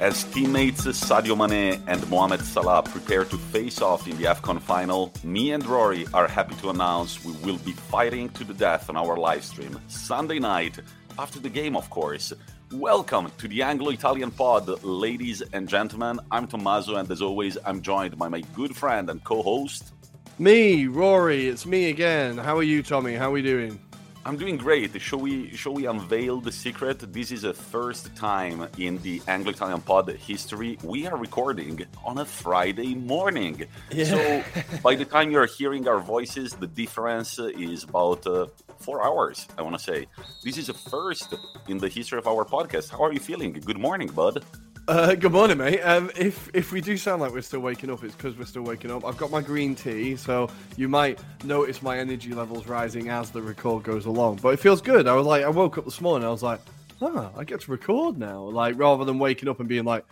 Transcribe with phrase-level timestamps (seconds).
[0.00, 5.12] As teammates Sadio Mane and Mohamed Salah prepare to face off in the AFCON final,
[5.22, 8.96] me and Ruairi are happy to announce we will be fighting to the death on
[8.96, 10.80] our live stream Sunday night,
[11.18, 12.32] after the game, of course.
[12.72, 16.18] Welcome to the Anglo Italian Pod, ladies and gentlemen.
[16.30, 19.92] I'm Tommaso, and as always, I'm joined by my good friend and co host.
[20.38, 22.38] Me, Ruairi, it's me again.
[22.38, 23.18] How are you, Tommi?
[23.18, 23.78] How are we doing?
[24.22, 25.00] I'm doing great.
[25.00, 26.98] Shall we shall we unveil the secret?
[27.10, 32.26] This is the first time in the Anglo-Italian pod history we are recording on a
[32.26, 33.66] Friday morning.
[33.90, 34.04] Yeah.
[34.04, 34.44] So
[34.82, 38.46] by the time you're hearing our voices, the difference is about uh,
[38.78, 39.48] four hours.
[39.56, 40.06] I want to say
[40.44, 41.34] this is a first
[41.68, 42.90] in the history of our podcast.
[42.90, 43.52] How are you feeling?
[43.54, 44.44] Good morning, bud.
[44.88, 45.80] Uh, good morning, mate.
[45.80, 48.62] Um, if if we do sound like we're still waking up, it's because we're still
[48.62, 49.04] waking up.
[49.04, 53.40] I've got my green tea, so you might notice my energy levels rising as the
[53.40, 54.40] record goes along.
[54.42, 55.06] But it feels good.
[55.06, 56.60] I was like, I woke up this morning, I was like,
[57.02, 58.42] ah, I get to record now.
[58.42, 60.04] Like rather than waking up and being like,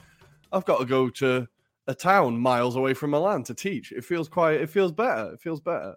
[0.52, 1.48] I've got to go to
[1.89, 3.91] a town miles away from Milan to teach.
[3.91, 4.61] It feels quite.
[4.61, 5.33] It feels better.
[5.33, 5.96] It feels better.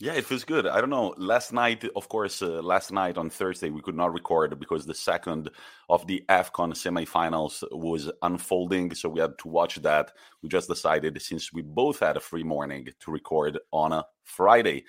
[0.00, 0.64] Yeah, it feels good.
[0.68, 1.12] I don't know.
[1.16, 4.94] Last night, of course, uh, last night on Thursday, we could not record because the
[4.94, 5.50] second
[5.88, 8.94] of the AFCON semifinals was unfolding.
[8.94, 10.12] So we had to watch that.
[10.40, 14.84] We just decided, since we both had a free morning, to record on a Friday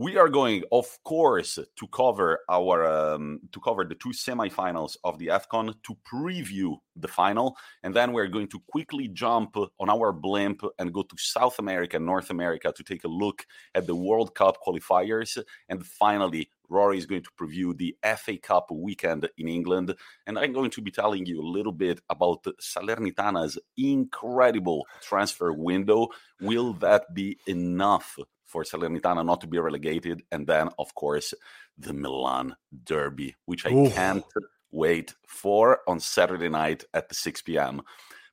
[0.00, 5.18] we are going, of course, to cover our um, to cover the two semifinals of
[5.18, 10.10] the AFCON to preview the final, and then we're going to quickly jump on our
[10.10, 13.94] blimp and go to South America, and North America, to take a look at the
[13.94, 16.48] World Cup qualifiers, and finally.
[16.70, 19.92] Ruairi is going to preview the FA Cup weekend in England,
[20.24, 26.10] and I'm going to be telling you a little bit about Salernitana's incredible transfer window.
[26.40, 28.16] Will that be enough
[28.50, 30.22] for Salernitana not to be relegated.
[30.32, 31.32] And then, of course,
[31.78, 33.90] the Milan Derby, which I Ooh.
[33.90, 34.24] can't
[34.72, 37.82] wait for on Saturday night at the 6 p.m.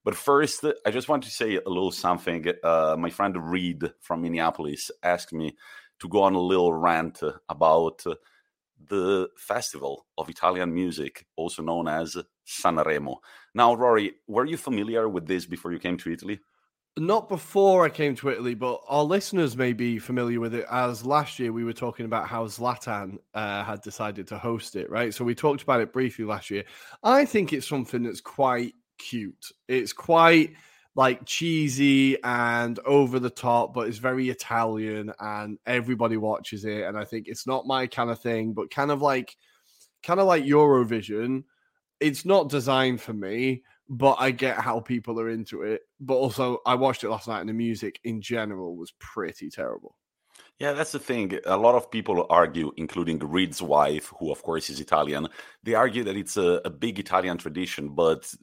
[0.04, 2.46] But first, I just want to say a little something.
[2.64, 5.56] Uh, my friend Reed from Minneapolis asked me
[6.00, 8.04] to go on a little rant about
[8.90, 12.16] the festival of Italian music, also known as
[12.46, 13.18] Sanremo.
[13.54, 16.40] Now, Ruairi, were you familiar with this before you came to Italy?
[16.98, 21.06] Not before I came to Italy, but our listeners may be familiar with it as
[21.06, 25.14] last year we were talking about how Zlatan uh, had decided to host it, right?
[25.14, 26.64] So we talked about it briefly last year.
[27.04, 29.52] I think it's something that's quite cute.
[29.68, 30.54] It's quite
[30.96, 36.84] like cheesy and over the top, but it's very Italian and everybody watches it.
[36.84, 39.38] And I think it's not my kind of thing, but kind of like,
[40.02, 41.44] kind of like Eurovision.
[42.00, 45.82] It's not designed for me but I get how people are into it.
[46.00, 49.97] But also, I watched it last night, and the music in general was pretty terrible.
[50.60, 51.38] Yeah, that's the thing.
[51.46, 55.28] A lot of people argue, including Reed's wife, who of course is Italian.
[55.62, 58.34] They argue that it's a, a, big Italian tradition, but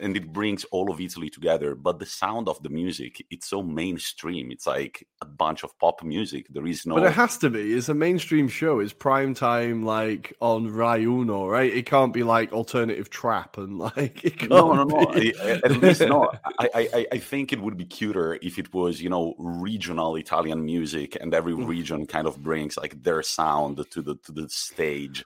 [0.00, 1.74] and it brings all of Italy together.
[1.74, 4.52] But the sound of the music, it's so mainstream.
[4.52, 6.46] It's like a bunch of pop music.
[6.50, 6.94] There is no.
[6.94, 7.72] But it has to be.
[7.72, 8.78] It's a mainstream show.
[8.78, 11.72] It's prime time, like on Rai Uno, right?
[11.72, 14.24] It can't be like alternative trap and like.
[14.24, 15.10] It can't no, no, no.
[15.10, 16.30] I, at least no.
[16.60, 20.64] I, I, I think it would be cuter if it was, you know, regional Italian
[20.64, 25.24] music and every region kind of brings like their sound to the to the stage.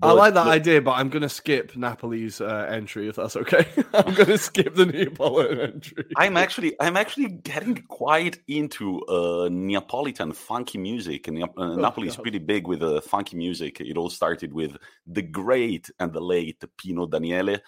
[0.00, 3.16] But, I like that but, idea, but I'm going to skip Napoli's uh, entry if
[3.16, 3.66] that's okay.
[3.92, 6.06] I'm going to skip the Neapolitan entry.
[6.16, 12.08] I'm actually I'm actually getting quite into uh, Neapolitan funky music, and uh, oh, Napoli
[12.08, 13.82] is pretty big with uh, funky music.
[13.82, 14.74] It all started with
[15.06, 17.58] the great and the late Pino Daniele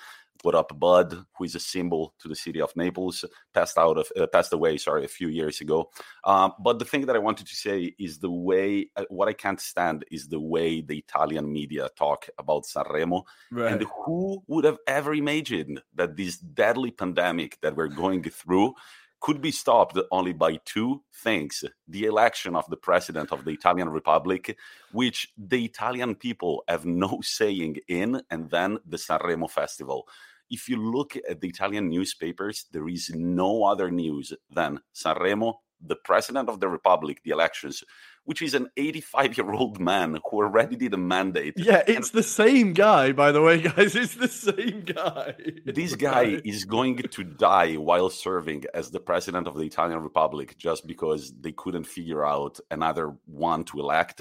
[0.42, 4.10] put up Bud, who is a symbol to the city of Naples, passed out of
[4.18, 5.90] uh, passed away, sorry, a few years ago.
[6.24, 9.32] Um, but the thing that I wanted to say is the way uh, what I
[9.32, 13.72] can't stand is the way the Italian media talk about Sanremo, right.
[13.72, 18.74] and who would have ever imagined that this deadly pandemic that we're going through
[19.22, 23.88] could be stopped only by two things the election of the president of the Italian
[23.88, 24.58] Republic,
[24.90, 30.08] which the Italian people have no saying in, and then the Sanremo Festival
[30.52, 35.54] if you look at the Italian newspapers, there is no other news than Sanremo,
[35.84, 37.82] the president of the republic, the elections,
[38.24, 41.54] which is an 85 year old man who already did a mandate.
[41.56, 43.96] Yeah, it's and the same guy, by the way, guys.
[43.96, 45.34] It's the same guy.
[45.64, 50.56] This guy is going to die while serving as the president of the Italian republic
[50.58, 54.20] just because they couldn't figure out another one to elect.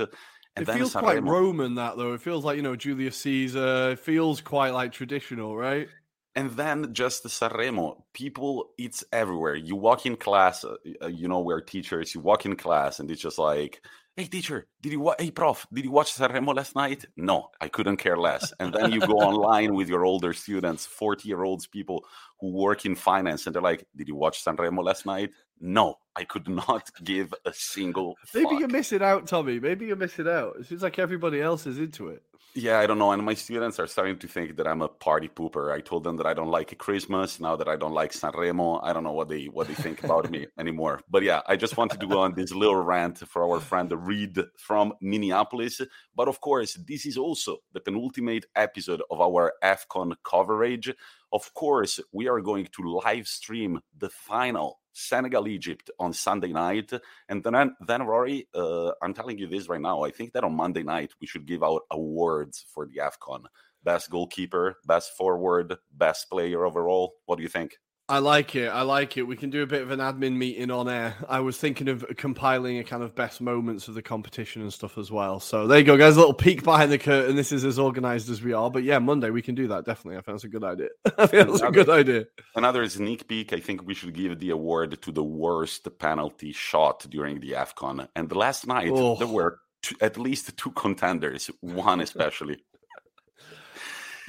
[0.56, 1.00] And it feels Sanremo...
[1.00, 2.14] quite Roman, that though.
[2.14, 3.92] It feels like, you know, Julius Caesar.
[3.92, 5.90] It feels quite like traditional, right?
[6.36, 9.56] And then just the Sanremo, people, it's everywhere.
[9.56, 13.12] You walk in class, uh, uh, you know, we're teachers, you walk in class, and
[13.12, 13.82] it's just like,
[14.18, 17.06] hey teacher did you watch hey prof did you watch sanremo last night?
[17.16, 18.54] No i couldn't care less.
[18.60, 22.04] And then you go online with your older students 40 year olds people
[22.40, 25.32] who work in finance and they're like did you watch sanremo last night?
[25.60, 28.60] No i could not give a single maybe fuck.
[28.60, 29.62] you're missing out tommi.
[29.62, 30.58] Maybe you're missing out.
[30.60, 32.22] It seems like everybody else is into it
[32.54, 33.12] yeah, I don't know.
[33.12, 35.72] And my students are starting to think that I'm a party pooper.
[35.72, 37.40] I told them that I don't like Christmas.
[37.40, 40.30] Now that I don't like Sanremo, I don't know what they what they think about
[40.30, 41.02] me anymore.
[41.10, 44.38] But yeah, I just wanted to go on this little rant for our friend Reed
[44.58, 45.80] from Minneapolis.
[46.14, 50.94] But of course, this is also the penultimate episode of our AFCON coverage.
[51.32, 56.92] Of course, we are going to live stream the final Senegal Egypt on Sunday night.
[57.30, 60.04] And then, then Ruairi, uh, I'm telling you this right now.
[60.04, 63.44] I think that on Monday night, we should give out awards for the AFCON
[63.84, 67.16] best goalkeeper, best forward, best player overall.
[67.26, 67.78] What do you think?
[68.12, 68.68] I like it.
[68.68, 69.24] I like it.
[69.24, 71.16] We can do a bit of an admin meeting on air.
[71.30, 74.98] I was thinking of compiling a kind of best moments of the competition and stuff
[74.98, 75.40] as well.
[75.40, 76.18] So there you go, guys.
[76.18, 77.38] A little peek behind the curtain.
[77.38, 78.70] This is as organized as we are.
[78.70, 79.86] But yeah, Monday we can do that.
[79.86, 80.18] Definitely.
[80.18, 80.90] I think that's a good idea.
[81.18, 82.26] I think that's a good idea.
[82.54, 83.54] Another sneak peek.
[83.54, 88.10] I think we should give the award to the worst penalty shot during the AFCON.
[88.18, 89.16] And last night, oh.
[89.16, 92.58] there were two, at least two contenders, one especially.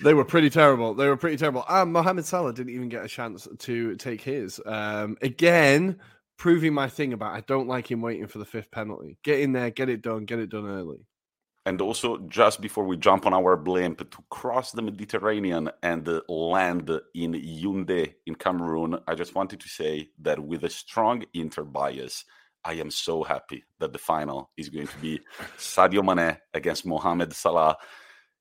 [0.02, 0.94] They were pretty terrible.
[0.94, 1.64] They were pretty terrible.
[1.68, 4.60] And Mohamed Salah didn't even get a chance to take his.
[4.66, 5.98] Um, again,
[6.38, 9.18] proving my thing about I don't like him waiting for the fifth penalty.
[9.22, 11.06] Get in there, get it done, get it done early.
[11.64, 16.90] And also, just before we jump on our blimp to cross the Mediterranean and land
[17.14, 22.24] in Yaoundé in Cameroon, I just wanted to say that with a strong Inter bias,
[22.64, 25.20] I am so happy that the final is going to be
[25.56, 27.76] Sadio Mane against Mohamed Salah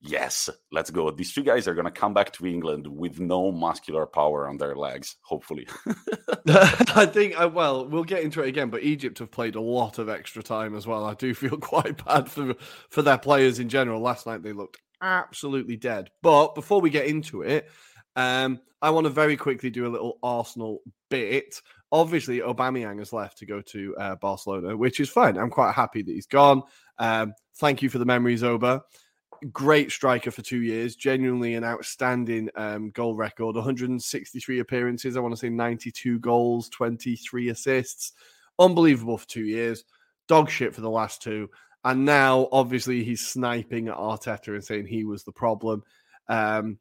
[0.02, 1.10] yes, let's go.
[1.12, 4.58] These two guys are going to come back to England with no muscular power on
[4.58, 5.68] their legs, hopefully.
[6.48, 10.00] I think, uh, well, we'll get into it again, but Egypt have played a lot
[10.00, 11.06] of extra time as well.
[11.06, 12.56] I do feel quite bad for,
[12.90, 14.02] for their players in general.
[14.02, 16.10] Last night they looked absolutely dead.
[16.22, 17.70] But before we get into it,
[18.16, 21.62] um, I want to very quickly do a little Arsenal bit.
[21.92, 25.38] Obviously, Aubameyang has left to go to uh, Barcelona, which is fine.
[25.38, 26.64] I'm quite happy that he's gone.
[26.98, 28.84] Um, thank you for the memories, Oba
[29.52, 35.18] great striker for two years, genuinely an outstanding um, goal record 163 appearances.
[35.18, 38.14] I want to say 92 goals, 23 assists.
[38.60, 39.84] Unbelievable for two years.
[40.28, 41.50] Dog shit for the last two.
[41.84, 45.84] And now, obviously, he's sniping at Arteta and saying he was the problem.
[46.28, 46.78] Um,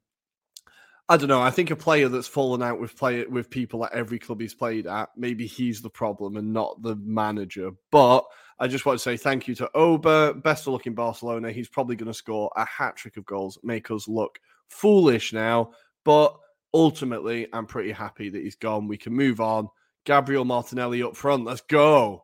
[1.10, 1.42] I don't know.
[1.42, 4.54] I think a player that's fallen out with play with people at every club he's
[4.54, 7.72] played at, maybe he's the problem and not the manager.
[7.90, 8.24] But
[8.60, 10.34] I just want to say thank you to Oba.
[10.34, 11.50] Best of luck in Barcelona.
[11.50, 15.72] He's probably going to score a hat trick of goals, make us look foolish now.
[16.04, 16.36] But
[16.72, 18.86] ultimately, I'm pretty happy that he's gone.
[18.86, 19.68] We can move on.
[20.04, 21.44] Gabriel Martinelli up front.
[21.44, 22.22] Let's go.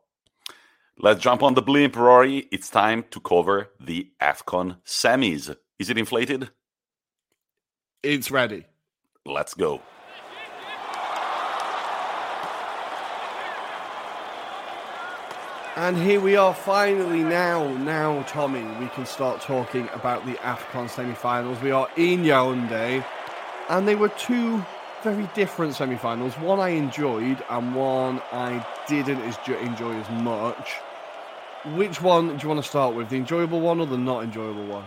[0.96, 2.46] Let's jump on the blimp, Ruairi.
[2.52, 5.56] It's time to cover the AFCON semis.
[5.80, 6.50] Is it inflated?
[8.04, 8.64] It's ready.
[9.26, 9.81] Let's go.
[15.75, 20.88] And here we are finally now, now, Tommi, we can start talking about the AFCON
[20.88, 21.61] semi-finals.
[21.61, 23.05] We are in Yaoundé,
[23.69, 24.64] and they were two
[25.02, 26.38] very different semi-finals.
[26.38, 30.70] One I enjoyed, and one I didn't enjoy as much.
[31.75, 34.67] Which one do you want to start with, the enjoyable one or the not enjoyable
[34.67, 34.84] one?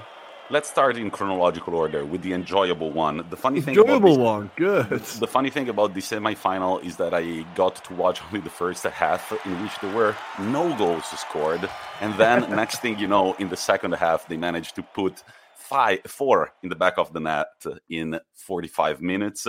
[0.51, 3.23] Let's start in chronological order with the enjoyable one.
[3.29, 5.01] The funny thing enjoyable about this, one, good.
[5.19, 8.83] The funny thing about the semifinal is that I got to watch only the first
[8.83, 11.69] half, in which there were no goals scored,
[12.01, 15.21] and then next thing you know, in the second half, they managed to put
[15.55, 19.45] five, four in the back of the net in 45 minutes.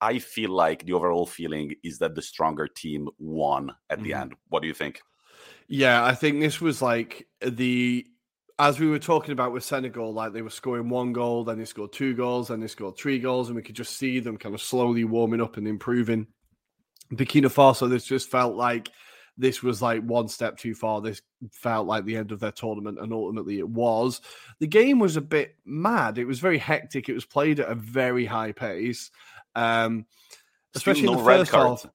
[0.00, 4.20] I feel like the overall feeling is that the stronger team won at the mm-hmm.
[4.20, 4.34] end.
[4.48, 5.00] What do you think?
[5.66, 8.06] Yeah, I think this was like the
[8.58, 11.64] as we were talking about with Senegal, like they were scoring one goal, then they
[11.66, 14.54] scored two goals, then they scored three goals, and we could just see them kind
[14.54, 16.26] of slowly warming up and improving.
[17.12, 18.90] Burkina Faso, this just felt like
[19.36, 21.00] this was like one step too far.
[21.02, 21.20] This
[21.52, 24.22] felt like the end of their tournament, and ultimately it was.
[24.58, 26.16] The game was a bit mad.
[26.16, 27.08] It was very hectic.
[27.08, 29.10] It was played at a very high pace,
[29.54, 30.06] um,
[30.74, 31.86] especially no in the first half.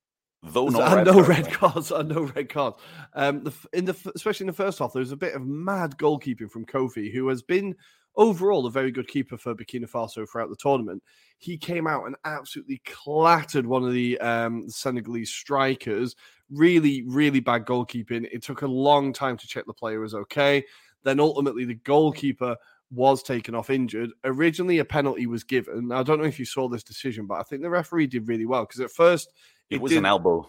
[0.43, 2.77] Though no red no red cards, and no red cards.
[3.13, 5.97] Um, the, in the especially in the first half, there was a bit of mad
[5.97, 7.75] goalkeeping from Koffi, who has been
[8.15, 11.03] overall a very good keeper for Burkina Faso throughout the tournament.
[11.37, 16.15] He came out and absolutely clattered one of the um, Senegalese strikers.
[16.49, 18.27] Really, really bad goalkeeping.
[18.31, 20.63] It took a long time to check the player was okay.
[21.03, 22.57] Then ultimately, the goalkeeper
[22.89, 24.09] was taken off injured.
[24.23, 25.89] Originally, a penalty was given.
[25.89, 28.27] Now, I don't know if you saw this decision, but I think the referee did
[28.27, 29.31] really well because at first
[29.71, 30.47] it, it was did, an elbow.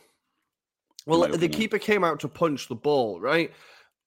[1.06, 3.50] Well, the keeper came out to punch the ball, right?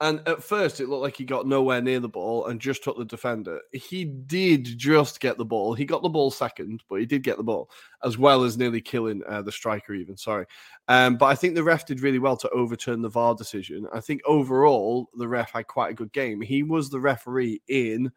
[0.01, 2.97] And at first, it looked like he got nowhere near the ball and just took
[2.97, 3.61] the defender.
[3.71, 5.73] He did just get the ball.
[5.73, 7.69] He got the ball second, but he did get the ball,
[8.03, 10.17] as well as nearly killing uh, the striker, even.
[10.17, 10.45] Sorry.
[10.89, 13.87] Um, but I think the ref did really well to overturn the VAR decision.
[13.93, 16.41] I think overall, the ref had quite a good game.
[16.41, 18.11] He was the referee in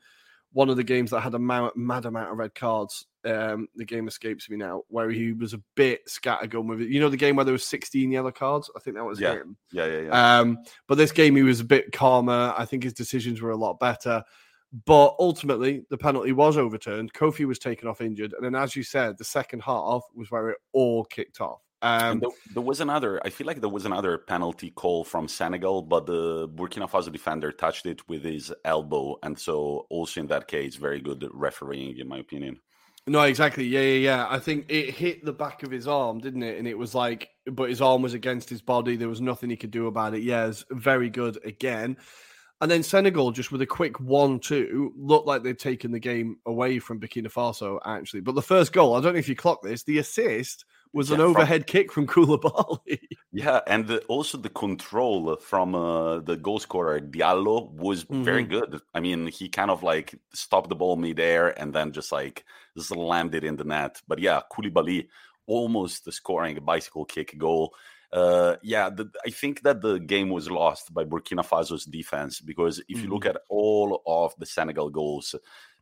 [0.59, 3.07] one of the games that had a mad, mad amount of red cards.
[3.25, 6.89] Um, the game escapes me now, where he was a bit scattergun with it.
[6.89, 8.69] You know, the game where there was 16 yellow cards.
[8.77, 9.35] I think that was yeah.
[9.35, 9.57] him.
[9.71, 10.39] Yeah, yeah, yeah.
[10.41, 12.53] Um, but this game, he was a bit calmer.
[12.59, 14.25] I think his decisions were a lot better.
[14.85, 17.13] But ultimately, the penalty was overturned.
[17.13, 20.49] Koffi was taken off injured, and then, as you said, the second half was where
[20.51, 21.63] it all kicked off.
[21.81, 23.21] Um, there, there, was another.
[23.25, 27.53] I feel like there was another penalty call from Senegal, but the Burkina Faso defender
[27.53, 32.09] touched it with his elbow, and so also in that case, very good refereeing, in
[32.09, 32.59] my opinion.
[33.07, 33.65] No, exactly.
[33.65, 34.27] Yeah, yeah, yeah.
[34.29, 36.59] I think it hit the back of his arm, didn't it?
[36.59, 38.97] And it was like, but his arm was against his body.
[38.97, 40.23] There was nothing he could do about it.
[40.23, 41.97] Yeah, it's very good again.
[42.61, 46.81] And then Senegal, just with a quick one-two, looked like they'd taken the game away
[46.81, 47.79] from Burkina Faso.
[47.85, 50.67] Actually, but the first goal, I don't know if you clocked this, the assist
[50.99, 52.99] was yeah, an overhead from, kick from Koulibaly.
[53.33, 58.25] Yeah, and the, also the control from uh, the goal scorer Diallo was mm-hmm.
[58.25, 58.81] very good.
[58.95, 62.45] I mean, he kind of like stopped the ball midair and then just like
[62.77, 64.03] slammed it in the net.
[64.09, 65.07] But yeah, Koulibaly
[65.47, 67.75] almost scoring a bicycle kick goal.
[68.13, 72.79] Uh, yeah, the, I think that the game was lost by Burkina Faso's defense because
[72.79, 73.05] if mm-hmm.
[73.05, 73.37] you look mm-hmm.
[73.37, 75.35] at all of the Senegal goals,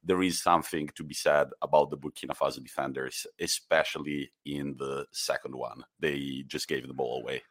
[0.07, 5.55] there is something to be said about the Burkina Faso defenders, especially in the second
[5.55, 5.83] one.
[6.01, 7.43] They just gave the ball away.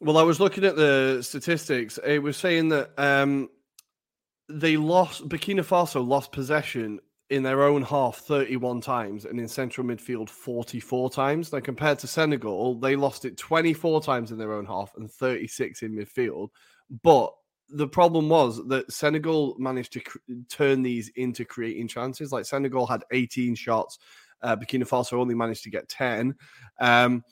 [0.00, 1.98] Well, I was looking at the statistics.
[2.04, 3.48] It was saying that um,
[4.48, 9.86] they lost, Burkina Faso lost possession in their own half 31 times and in central
[9.86, 11.52] midfield 44 times.
[11.52, 15.82] Now, compared to Senegal, they lost it 24 times in their own half and 36
[15.82, 16.50] in midfield.
[17.02, 17.32] But
[17.70, 20.18] the problem was that Senegal managed to cr-
[20.50, 22.30] turn these into creating chances.
[22.30, 23.98] Like Senegal had 18 shots,
[24.42, 26.34] uh, Burkina Faso only managed to get 10.
[26.78, 27.24] Um,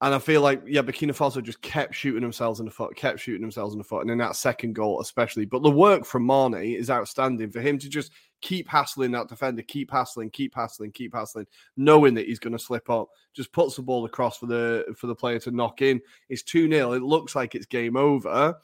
[0.00, 3.20] and I feel like, yeah, Burkina Faso just kept shooting themselves in the foot, kept
[3.20, 4.02] shooting themselves in the foot.
[4.02, 5.44] And in that second goal, especially.
[5.44, 8.10] But the work from Mane is outstanding for him to just
[8.44, 11.46] keep hassling that defender, keep hassling, keep hassling, keep hassling,
[11.78, 13.08] knowing that he's going to slip up.
[13.32, 16.00] Just puts the ball across for the for the player to knock in.
[16.28, 16.92] It's 2 0.
[16.92, 18.54] It looks like it's game over.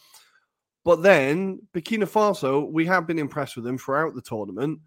[0.84, 4.78] But then Burkina Faso, we have been impressed with them throughout the tournament.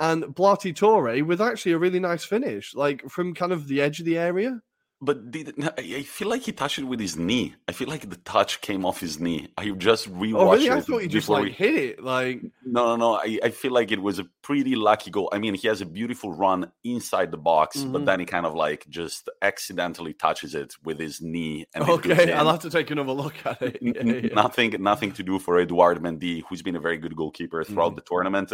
[0.00, 4.00] And Blati Touré with actually a really nice finish, like from kind of the edge
[4.00, 4.60] of the area
[5.04, 7.54] but did, I feel like he touched it with his knee.
[7.68, 9.48] I feel like the touch came off his knee.
[9.58, 10.70] I just rewatched oh, really?
[10.70, 12.02] I thought he just like hit it.
[12.02, 13.14] Like no, no, no.
[13.16, 15.28] I, I feel like it was a pretty lucky goal.
[15.32, 17.92] I mean, he has a beautiful run inside the box, mm-hmm.
[17.92, 21.66] but then he kind of like just accidentally touches it with his knee.
[21.74, 23.78] And okay, I'll have to take another look at it.
[23.80, 24.34] Yeah, yeah.
[24.34, 27.96] Nothing, nothing to do for Edouard Mendy, who's been a very good goalkeeper throughout mm-hmm.
[27.96, 28.52] the tournament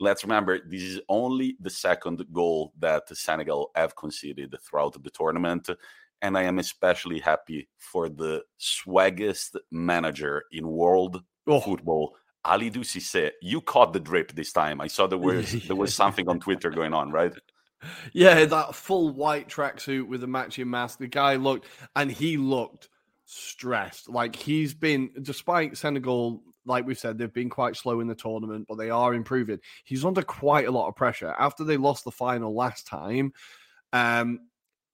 [0.00, 5.68] let's remember this is only the second goal that Senegal have conceded throughout the tournament.
[6.20, 11.60] And I am especially happy for the swaggest manager in world oh.
[11.60, 13.30] football, Kalidou Cissé.
[13.40, 14.80] You caught the drip this time.
[14.80, 17.32] I saw there was there was something on Twitter going on, right?
[18.12, 20.98] Yeah, that full white tracksuit with the matching mask.
[20.98, 22.88] The guy looked and he looked
[23.24, 24.08] stressed.
[24.08, 28.66] Like he's been, despite Senegal like we've said, they've been quite slow in the tournament,
[28.68, 29.58] but they are improving.
[29.84, 33.32] He's under quite a lot of pressure after they lost the final last time.
[33.92, 34.40] Um,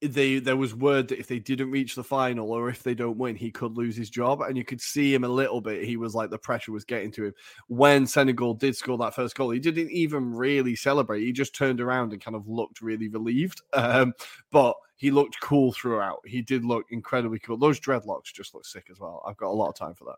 [0.01, 3.17] they there was word that if they didn't reach the final or if they don't
[3.17, 5.85] win, he could lose his job, and you could see him a little bit.
[5.85, 7.35] He was like the pressure was getting to him
[7.69, 9.51] when Senegal did score that first goal.
[9.51, 11.25] He didn't even really celebrate.
[11.25, 13.63] He just turned around and kind of looked really relieved.
[13.75, 14.15] Um,
[14.51, 16.21] but he looked cool throughout.
[16.25, 17.59] He did look incredibly cool.
[17.59, 19.23] Those dreadlocks just look sick as well.
[19.27, 20.17] I've got a lot of time for that.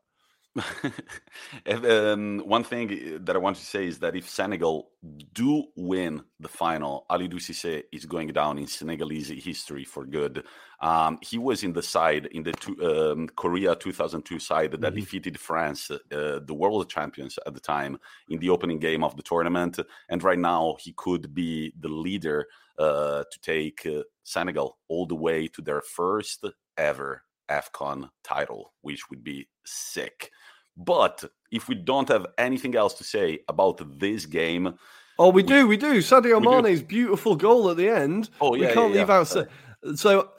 [1.84, 4.90] um, one thing eh, that I want to say is that if Senegal
[5.32, 10.44] do win the final, Kalidou Cissé is going down in Senegalese history for good.
[10.80, 14.94] Um, he was in the side in the two, um, Korea 2002 side that mm-hmm.
[14.94, 17.98] defeated France, uh, the world champions at the time,
[18.28, 19.78] in the opening game of the tournament.
[20.08, 22.46] And right now, he could be the leader
[22.78, 26.44] uh, to take uh, Senegal all the way to their first
[26.76, 30.30] ever AFCON title, which would be sick.
[30.76, 34.74] But if we don't have anything else to say about this game,
[35.18, 35.98] oh, we, we do, we do.
[35.98, 36.86] Sadio we Mane's do.
[36.86, 38.30] beautiful goal at the end.
[38.40, 39.18] Oh yeah, we can't yeah, leave yeah.
[39.18, 39.28] out.
[39.28, 39.46] So,
[39.94, 40.30] so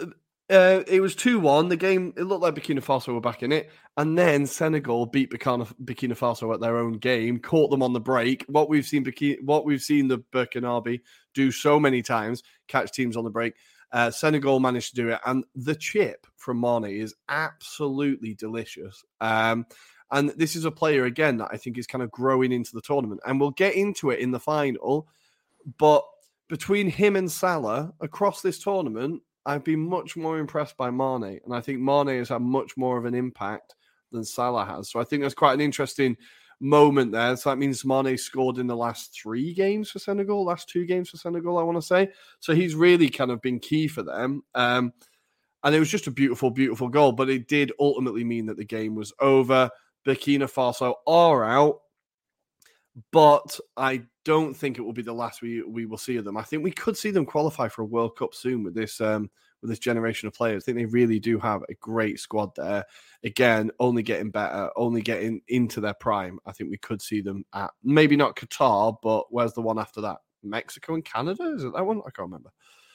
[0.50, 1.70] uh, it was two one.
[1.70, 5.32] The game it looked like Burkina Faso were back in it, and then Senegal beat
[5.32, 8.46] Burkina, Burkina Faso at their own game, caught them on the break.
[8.48, 9.06] What we've seen,
[9.44, 11.02] what we've seen the Burkinabe
[11.34, 13.56] do so many times, catch teams on the break.
[13.92, 19.04] Uh, Senegal managed to do it, and the chip from Mane is absolutely delicious.
[19.22, 19.66] Um,
[20.12, 22.82] And this is a player, again, that I think is kind of growing into the
[22.82, 23.22] tournament.
[23.26, 25.08] And we'll get into it in the final.
[25.78, 26.04] But
[26.48, 31.40] between him and Salah across this tournament, I've been much more impressed by Mane.
[31.44, 33.76] And I think Mane has had much more of an impact
[34.12, 34.90] than Salah has.
[34.90, 36.16] So I think that's quite an interesting
[36.60, 37.36] moment there.
[37.36, 41.10] So that means Mane scored in the last three games for Senegal, last two games
[41.10, 42.10] for Senegal, I want to say.
[42.40, 44.44] So he's really kind of been key for them.
[44.56, 44.94] Um,
[45.64, 47.12] and it was just a beautiful, beautiful goal.
[47.12, 49.70] But it did ultimately mean that the game was over.
[50.08, 51.82] Burkina Faso are out,
[53.12, 56.38] but I don't think it will be the last we we will see of them.
[56.38, 59.30] I think we could see them qualify for a World Cup soon with this um,
[59.62, 60.64] with this generation of players.
[60.64, 62.86] I think they really do have a great squad there.
[63.24, 66.40] Again, only getting better, only getting into their prime.
[66.46, 70.02] I think we could see them at maybe not Qatar, but where's the one after
[70.02, 70.18] that?
[70.44, 71.54] Mexico and Canada?
[71.56, 72.00] Is it that one?
[72.00, 72.52] I can't remember.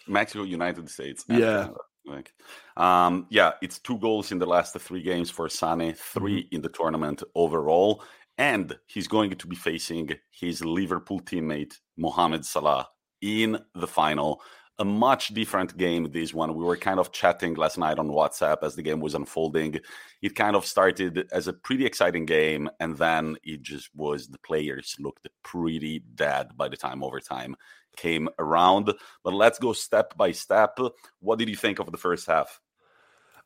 [0.06, 1.24] Mexico, United States.
[1.28, 1.68] Yeah.
[2.04, 2.32] Like,
[2.76, 6.54] um, yeah, it's two goals in the last three games for Sane, 3 Mm-hmm.
[6.54, 8.02] in the tournament overall,
[8.38, 12.88] and he's going to be facing his Liverpool teammate Mohamed Salah
[13.20, 14.40] in the final.
[14.78, 16.54] A much different game, this one.
[16.56, 19.78] We were kind of chatting last night on WhatsApp as the game was unfolding.
[20.22, 24.38] It kind of started as a pretty exciting game, and then it just was the
[24.38, 27.54] players looked pretty dead by the time overtime
[27.96, 28.92] came around.
[29.24, 30.78] But let's go step by step.
[31.20, 32.60] What did you think of the first half?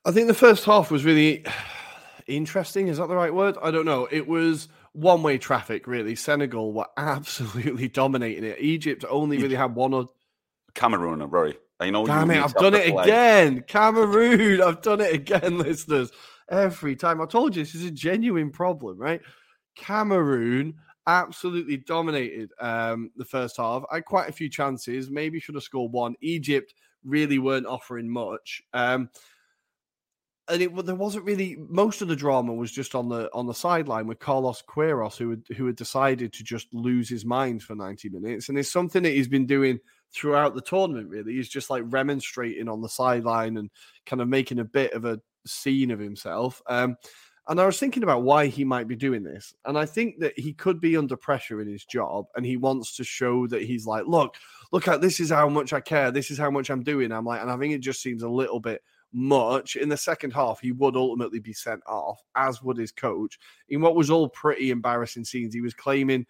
[0.05, 1.45] I think the first half was really
[2.27, 2.89] interesting.
[2.89, 3.57] Is that the right word?
[3.63, 4.09] I don't know.
[4.11, 6.15] It was one way traffic, really.
[6.15, 8.61] Senegal were absolutely dominating it.
[8.61, 10.09] Egypt only really had one or.
[10.75, 11.55] Cameroon, Ruairi.
[11.79, 12.07] I know.
[12.07, 12.43] Damn it!
[12.43, 13.07] I've done it flag.
[13.07, 13.65] again.
[13.67, 14.63] Cameroon.
[14.67, 16.11] I've done it again, listeners.
[16.49, 17.21] Every time.
[17.21, 19.21] I told you this is a genuine problem, right?
[19.75, 20.75] Cameroon
[21.07, 23.85] absolutely dominated um, the first half.
[23.91, 25.11] I had quite a few chances.
[25.11, 26.15] Maybe should have scored one.
[26.21, 28.63] Egypt really weren't offering much.
[28.73, 29.11] Um,
[30.49, 33.55] and it there wasn't really most of the drama was just on the on the
[33.55, 37.75] sideline with Carlos Queiroz who had who had decided to just lose his mind for
[37.75, 39.79] 90 minutes and it's something that he's been doing
[40.15, 43.71] throughout the tournament really he's just like remonstrating on the sideline and
[44.07, 46.97] kind of making a bit of a scene of himself um
[47.49, 49.55] and I was thinking about why he might be doing this.
[49.65, 52.97] And I think that he could be under pressure in his job and he wants
[52.97, 54.35] to show that he's like, look,
[54.73, 56.11] look at this is how much I care.
[56.11, 57.13] This is how much I'm doing.
[57.13, 58.83] I'm like, and I think it just seems a little bit
[59.13, 59.77] much.
[59.77, 63.39] In the second half, he would ultimately be sent off, as would his coach.
[63.69, 66.27] In what was all pretty embarrassing scenes, he was claiming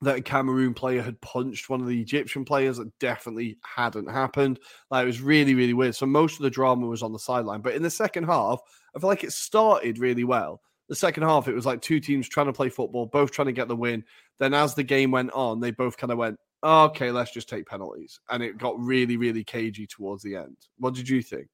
[0.00, 4.60] that a Cameroon player had punched one of the Egyptian players that definitely hadn't happened.
[4.90, 5.96] Like it was really, really weird.
[5.96, 7.62] So most of the drama was on the sideline.
[7.62, 8.60] But in the second half,
[8.94, 10.60] I feel like it started really well.
[10.88, 13.52] The second half, it was like two teams trying to play football, both trying to
[13.52, 14.04] get the win.
[14.38, 17.66] Then as the game went on, they both kind of went, okay, let's just take
[17.66, 18.20] penalties.
[18.30, 20.56] And it got really, really cagey towards the end.
[20.78, 21.48] What did you think?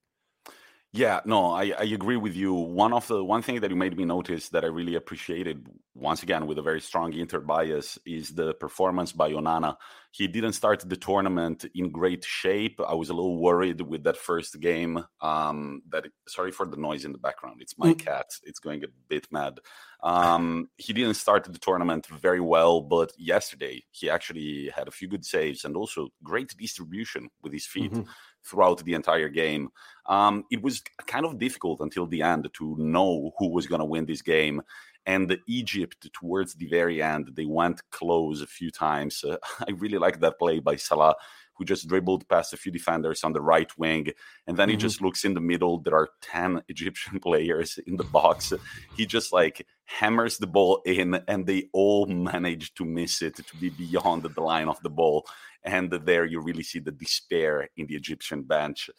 [0.93, 2.53] Yeah, no, I, I agree with you.
[2.53, 6.21] One of the one thing that you made me notice that I really appreciated, once
[6.21, 9.77] again with a very strong Inter bias, is the performance by Onana.
[10.11, 12.81] He didn't start the tournament in great shape.
[12.85, 15.01] I was a little worried with that first game.
[15.21, 17.61] Um, that sorry for the noise in the background.
[17.61, 17.93] It's my Mm.
[17.93, 18.25] cat.
[18.43, 19.61] It's going a bit mad.
[20.03, 25.07] Um, he didn't start the tournament very well, but yesterday he actually had a few
[25.07, 28.15] good saves and also great distribution with his feet Mhm.
[28.43, 29.69] Throughout the entire game.
[30.07, 33.85] Um, it was kind of difficult until the end to know who was going to
[33.85, 34.61] win this game.
[35.05, 39.23] And Egypt, towards the very end, they went close a few times.
[39.23, 41.15] Uh, I really like that play by Salah,
[41.55, 44.07] who just dribbled past a few defenders on the right wing.
[44.47, 44.79] And then he Mhm.
[44.79, 45.79] just looks in the middle.
[45.79, 48.53] There are 10 Egyptian players in the box.
[48.95, 49.65] He just like
[49.99, 54.41] hammers the ball in, and they all manage to miss it to be beyond the
[54.41, 55.25] line of the ball.
[55.63, 58.89] And there you really see the despair in the Egyptian bench.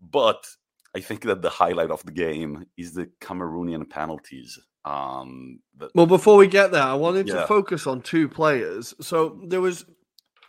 [0.00, 0.44] But
[0.94, 4.58] I think that the highlight of the game is the Cameroonian penalties.
[4.84, 5.60] Um,
[5.94, 7.34] Well, before we get there, I wanted Yeah.
[7.42, 8.94] to focus on two players.
[9.00, 9.86] So there was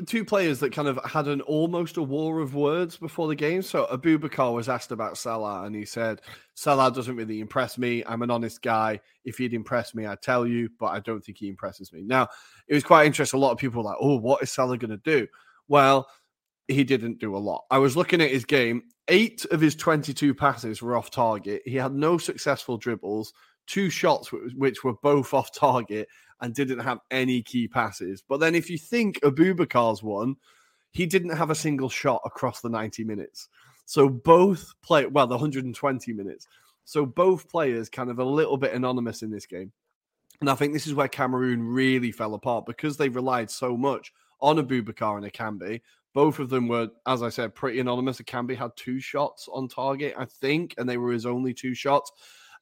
[0.06, 3.62] two players that kind of had an almost a war of words before the game.
[3.62, 6.22] So Aboubakar was asked about Salah, and he said,
[6.56, 8.04] "Salah doesn't really impress me.
[8.06, 9.00] I'm an honest guy.
[9.24, 12.28] If he'd impress me, I'd tell you, but I don't think he impresses me." Now,
[12.68, 13.38] it was quite interesting.
[13.38, 15.28] A lot of people were like, "Oh, what is Salah going to do?"
[15.68, 16.08] Well,
[16.68, 17.66] he didn't do a lot.
[17.70, 18.84] I was looking at his game.
[19.10, 21.62] Eight of his 22 passes were off target.
[21.66, 23.34] He had no successful dribbles,
[23.68, 26.08] two shots which, were both off target,
[26.44, 28.22] and didn't have any key passes.
[28.22, 30.36] But then, if you think Aboubakar's one,
[30.92, 33.48] he didn't have a single shot across the 90 minutes.
[33.86, 36.48] So both play well, the 120 minutes.
[36.84, 39.72] So both players kind of a little bit anonymous in this game.
[40.42, 44.12] And I think this is where Cameroon really fell apart because they relied so much
[44.42, 45.80] on Aboubakar and Ekambi.
[46.14, 48.20] Both of them were, as I said, pretty anonymous.
[48.20, 52.12] Ekambi had two shots on target, I think, and they were his only two shots.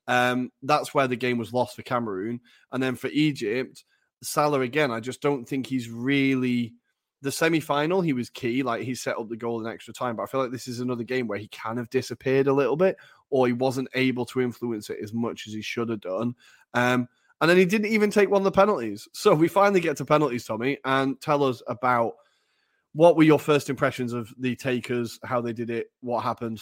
[0.08, 2.42] Um, that's where the game was lost for Cameroon.
[2.72, 3.84] And then for Egypt,
[4.24, 6.74] Salah again, I just don't think he's really
[7.22, 8.02] the semi final.
[8.02, 10.16] He was key, like he set up the goal in extra time.
[10.16, 12.76] But I feel like this is another game where he kind of disappeared a little
[12.78, 12.98] bit,
[13.30, 16.36] or he wasn't able to influence it as much as he should have done.
[16.74, 17.08] Um,
[17.40, 19.08] and then he didn't even take one of the penalties.
[19.14, 22.14] So we finally get to penalties, Tommi, and tell us about
[22.94, 26.62] what were your first impressions of the takers, how they did it, what happened.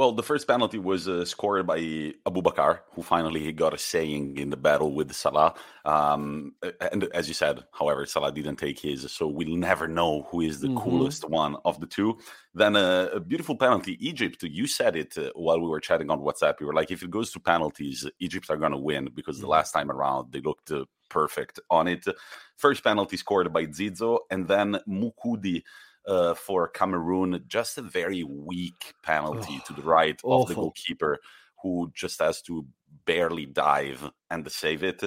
[0.00, 1.78] Well, the first penalty was uh, scored by
[2.24, 5.52] Aboubakar, who finally got a saying in the battle with Salah.
[5.84, 6.54] Um,
[6.90, 10.58] and as you said, however, Salah didn't take his, so we'll never know who is
[10.58, 10.78] the mm-hmm.
[10.78, 12.16] coolest one of the two.
[12.54, 13.98] Then uh, a beautiful penalty.
[14.00, 16.60] Egypt, you said it uh, while we were chatting on WhatsApp.
[16.60, 19.42] You were like, if it goes to penalties, Egypt are going to win because mm-hmm.
[19.42, 22.06] the last time around they looked uh, perfect on it.
[22.56, 25.62] First penalty scored by Zizo, and then Moukoudi
[26.06, 27.42] uh, for Cameroon.
[27.46, 30.42] Just a very weak penalty oh, to the right awful.
[30.42, 31.18] of the goalkeeper,
[31.62, 32.66] who just has to
[33.04, 35.02] barely dive and save it.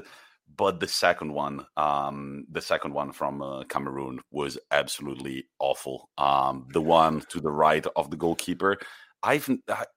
[0.56, 6.10] But the second one, um, the second one from uh, Cameroon was absolutely awful.
[6.18, 8.78] Um, the one to the right of the goalkeeper,
[9.24, 9.50] I've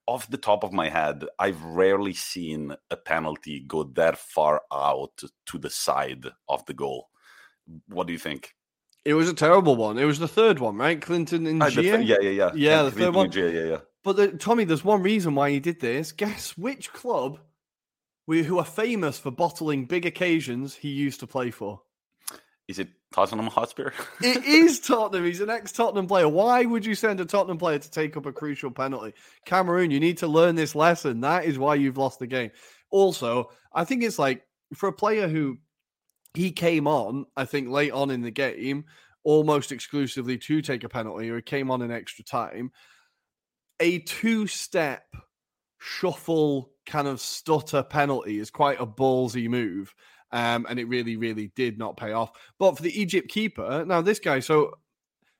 [0.07, 5.21] off the top of my head, I've rarely seen a penalty go that far out
[5.47, 7.09] to the side of the goal.
[7.89, 8.55] What do you think?
[9.07, 9.99] It was a terrible one.
[9.99, 11.01] It was the third one, right?
[11.01, 11.81] Clinton and uh, Gia.
[11.81, 12.51] Th- yeah, yeah, yeah.
[12.57, 13.31] Yeah, the third one.
[13.31, 13.79] N'Jie, yeah, yeah.
[14.03, 16.11] But the, Tommi, there's one reason why he did this.
[16.11, 17.39] Guess which club,
[18.27, 21.83] we, who are famous for bottling big occasions, he used to play for?
[22.67, 23.93] Is it Tottenham Hotspur?
[24.21, 25.25] it is Tottenham.
[25.25, 26.29] He's an ex-Tottenham player.
[26.29, 29.15] Why would you send a Tottenham player to take up a crucial penalty?
[29.45, 31.21] Cameroon, you need to learn this lesson.
[31.21, 32.51] That is why you've lost the game.
[32.91, 34.43] Also, I think it's like
[34.75, 35.59] for a player who
[36.37, 38.85] he came on, I think, late on in the game,
[39.25, 42.71] almost exclusively to take a penalty, or he came on in extra time.
[43.81, 45.05] A two step
[45.79, 49.95] shuffle kind of stutter penalty is quite a ballsy move.
[50.33, 52.33] Um, and it really, really did not pay off.
[52.59, 54.73] But for the Egypt keeper, now this guy, so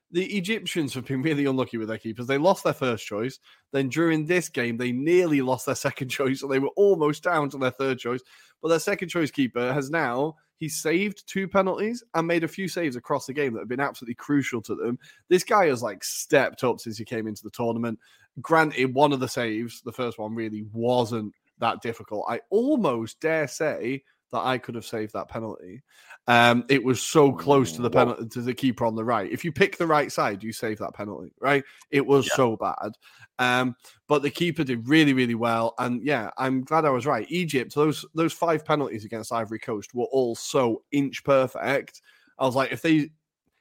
[0.09, 2.25] the Egyptians have been really unlucky with their keepers.
[2.25, 3.37] They lost their first choice.
[3.73, 6.39] Then during this game, they nearly lost their second choice.
[6.39, 8.21] So they were almost down to their third choice.
[8.61, 12.67] But their second choice keeper has now he saved two penalties and made a few
[12.67, 14.97] saves across the game that have been absolutely crucial to them.
[15.29, 17.99] This guy has like stepped up since he came into the tournament.
[18.41, 22.25] Granted, one of the saves, the first one, really wasn't that difficult.
[22.29, 25.83] I almost dare say that I could have saved that penalty.
[26.27, 29.31] Um, it was so close to the penalty to the keeper on the right.
[29.31, 31.63] If you pick the right side, you save that penalty, right?
[31.89, 32.35] It was yeah.
[32.35, 32.91] so bad.
[33.39, 33.75] Um,
[34.07, 35.73] but the keeper did really, really well.
[35.79, 37.25] And yeah, I'm glad I was right.
[37.29, 42.01] Egypt, those those five penalties against Ivory Coast were all so inch perfect.
[42.37, 43.09] I was like, if they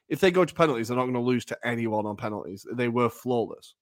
[0.09, 2.67] if they go to penalties, they're not going to lose to anyone on penalties.
[2.73, 3.75] They were flawless.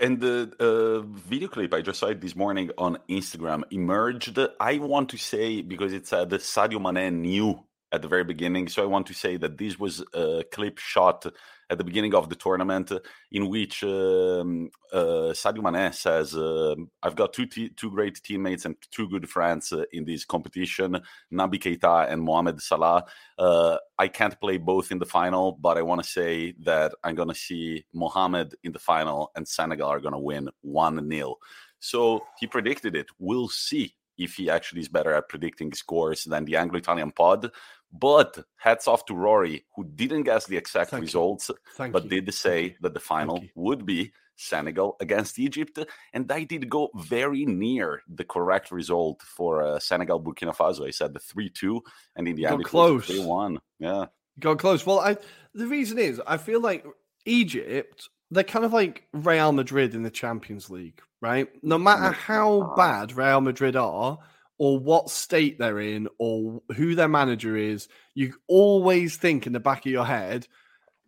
[0.00, 4.38] And the uh, video clip I just saw it this morning on Instagram emerged.
[4.60, 8.68] I want to say because it's uh, the Sadio Mane new at the very beginning.
[8.68, 11.26] So I want to say that this was a clip shot
[11.70, 12.92] at the beginning of the tournament
[13.32, 18.76] in which um, uh, Sadio Mane says, uh, "I've got two two great teammates and
[18.90, 21.00] two good friends uh, in this competition,
[21.32, 23.04] Naby Keita and Mohamed Salah.
[23.38, 27.14] Uh, I can't play both in the final, but I want to say that I'm
[27.14, 31.36] going to see Mohamed in the final, and Senegal are going to win one 0
[31.80, 33.06] So he predicted it.
[33.18, 37.50] We'll see if he actually is better at predicting scores than the Anglo Italian pod.
[37.90, 42.10] But hats off to Ruairi, who didn't guess the exact Thank results, but you.
[42.10, 45.78] did say that the final would be Senegal against Egypt.
[46.12, 50.86] And I did go very near the correct result for uh, Senegal Burkina Faso.
[50.86, 51.82] I said the 3 2,
[52.16, 53.06] and in the end, it close.
[53.06, 53.58] 3 1.
[53.80, 54.06] Yeah.
[54.38, 54.86] Got close.
[54.86, 55.16] Well, I,
[55.54, 56.86] the reason is I feel like
[57.26, 61.48] Egypt, they're kind of like Real Madrid in the Champions League, right?
[61.62, 64.18] No matter how bad Real Madrid are,
[64.58, 69.60] or what state they're in or who their manager is, you always think in the
[69.60, 70.46] back of your head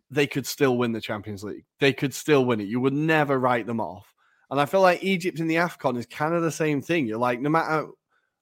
[0.09, 1.63] they could still win the Champions League.
[1.79, 2.67] They could still win it.
[2.67, 4.13] You would never write them off.
[4.49, 7.07] And I feel like Egypt in the AFCON is kind of the same thing.
[7.07, 7.87] You're like, no matter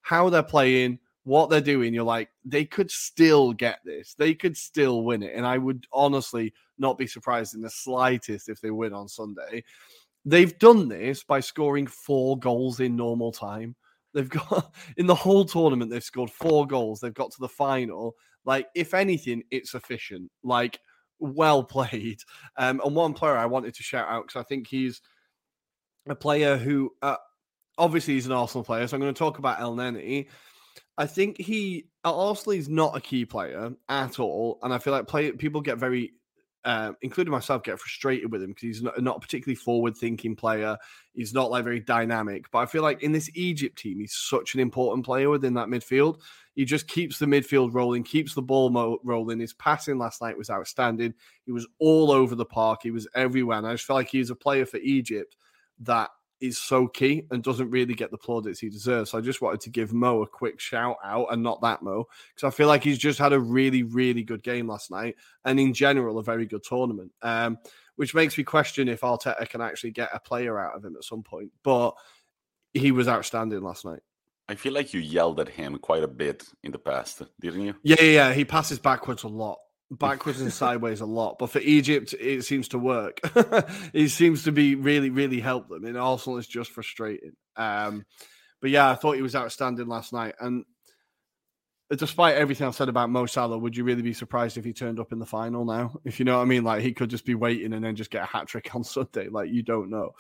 [0.02, 4.16] how they're playing, what they're doing, you're like, they could still get this.
[4.16, 5.34] They could still win it.
[5.36, 9.64] And I would honestly not be surprised in the slightest if they win on Sunday.
[10.26, 13.76] They've done this by scoring four goals in normal time.
[14.20, 17.00] They've got in the whole tournament, they've scored four goals.
[17.00, 18.16] They've got to the final.
[18.44, 20.30] Like, if anything, it's efficient.
[20.44, 20.80] Like,
[21.20, 22.20] well played.
[22.58, 25.02] Um, and one player I wanted to shout out because I think he's
[26.10, 27.16] a player who uh,
[27.78, 28.86] obviously he's an Arsenal player.
[28.88, 30.28] So I'm going to talk about Elneny.
[30.98, 34.92] I think he at Arsenal is not a key player at all, and I feel
[34.92, 36.12] like play, people get very
[36.66, 40.78] um, including myself, get frustrated with him because he's not, not a particularly forward-thinking player.
[41.14, 42.52] He's not like very dynamic.
[42.52, 45.68] But I feel like in this Egypt team, he's such an important player within that
[45.68, 46.20] midfield.
[46.56, 49.40] He just keeps the midfield rolling, keeps the ball mo- rolling.
[49.40, 51.14] His passing last night was outstanding.
[51.46, 52.82] He was all over the park.
[52.84, 53.58] He was everywhere.
[53.58, 55.38] And I just feel like he's a player for Egypt
[55.82, 56.10] that
[56.42, 59.12] is so key and doesn't really get the plaudits he deserves.
[59.12, 62.06] So I just wanted to give Mo a quick shout out and not that Mo
[62.34, 65.60] because I feel like he's just had a really, really good game last night and
[65.60, 67.12] in general a very good tournament.
[67.22, 67.58] Um,
[67.96, 71.04] which makes me question if Arteta can actually get a player out of him at
[71.04, 71.52] some point.
[71.64, 71.92] But
[72.74, 74.00] he was outstanding last night.
[74.48, 77.76] I feel like you yelled at him quite a bit in the past, didn't you?
[77.84, 78.34] Yeah, yeah, yeah.
[78.34, 79.58] He passes backwards a lot
[79.92, 81.38] backwards and sideways a lot.
[81.40, 83.20] But for Egypt, it seems to work.
[83.94, 85.86] it seems to be really, really help them.
[85.86, 87.34] And Arsenal is just frustrating.
[87.56, 88.06] Um,
[88.62, 90.36] but yeah, I thought he was outstanding last night.
[90.40, 90.66] And
[91.98, 95.00] despite everything I've said about Mo Salah, would you really be surprised if he turned
[95.00, 95.94] up in the final now?
[96.04, 98.12] If you know what I mean, like he could just be waiting and then just
[98.12, 99.28] get a hat trick on Sunday.
[99.30, 100.12] Like you don't know.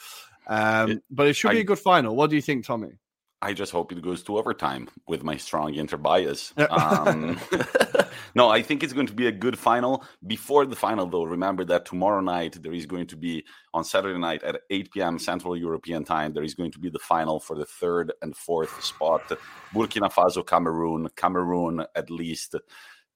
[0.47, 2.15] Um, it, but it should be a good final.
[2.15, 2.97] What do you think, Tommi?
[3.41, 6.53] I just hope it goes to overtime with my strong Inter bias.
[6.57, 7.39] Um,
[8.35, 10.03] no, I think it's going to be a good final.
[10.25, 14.19] Before the final, though, remember that tomorrow night there is going to be on Saturday
[14.19, 15.19] night at 8 p.m.
[15.19, 16.33] Central European time.
[16.33, 19.27] There is going to be the final for the third and fourth spot.
[19.73, 22.55] Burkina Faso, Cameroon, Cameroon at least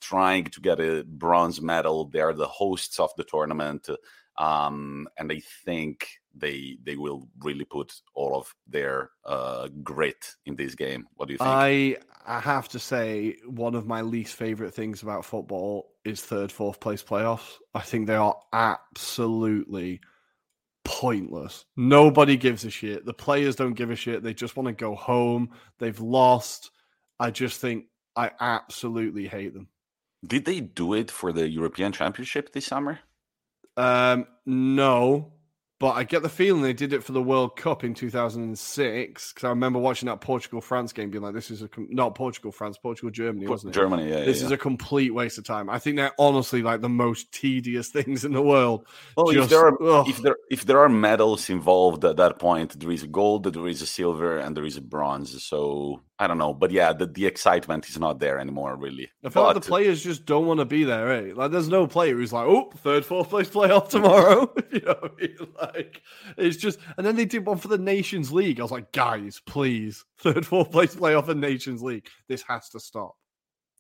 [0.02, 2.06] trying to get a bronze medal.
[2.06, 3.90] They are the hosts of the tournament,
[4.38, 10.56] um, and I think they they will really put all of their uh, grit in
[10.56, 11.08] this game.
[11.16, 11.50] What do you think?
[11.50, 16.52] I I have to say one of my least favorite things about football is third,
[16.52, 17.58] fourth place playoffs.
[17.74, 20.02] I think they are absolutely
[20.84, 21.66] pointless.
[21.78, 23.06] Nobody gives a shit.
[23.06, 24.24] The players don't give a shit.
[24.24, 25.52] They just want to go home.
[25.80, 26.72] They've lost.
[27.20, 29.68] I just think I absolutely hate them.
[30.26, 33.00] Did they do it for the European Championship this summer?
[33.76, 35.34] Um, no,
[35.84, 39.44] but I get the feeling they did it for the World Cup in 2006 because
[39.46, 42.54] I remember watching that Portugal France game, being like, "This is a com- not Portugal
[42.54, 43.80] France, Portugal Germany, wasn't it?
[43.80, 44.24] Germany, yeah.
[44.24, 45.70] This yeah, is a complete waste of time.
[45.70, 48.88] I think they're honestly like the most tedious things in the world.
[49.18, 50.08] Well, Just, if there are ugh.
[50.08, 53.68] if there if there are medals involved at that point, there is a gold, there
[53.68, 55.44] is a silver, and there is a bronze.
[55.44, 59.10] So I don't know, but yeah, the, the excitement is not there anymore, really.
[59.26, 61.34] I feel but, like the players just don't want to be there, eh?
[61.36, 64.54] Like, there's no player who's like, oh, third, fourth place playoff tomorrow.
[64.72, 65.38] you know what I mean?
[65.60, 66.02] Like,
[66.38, 68.60] it's just, and then they did one for the Nations League.
[68.60, 72.08] I was like, guys, please, third, fourth place playoff in Nations League.
[72.28, 73.16] This has to stop.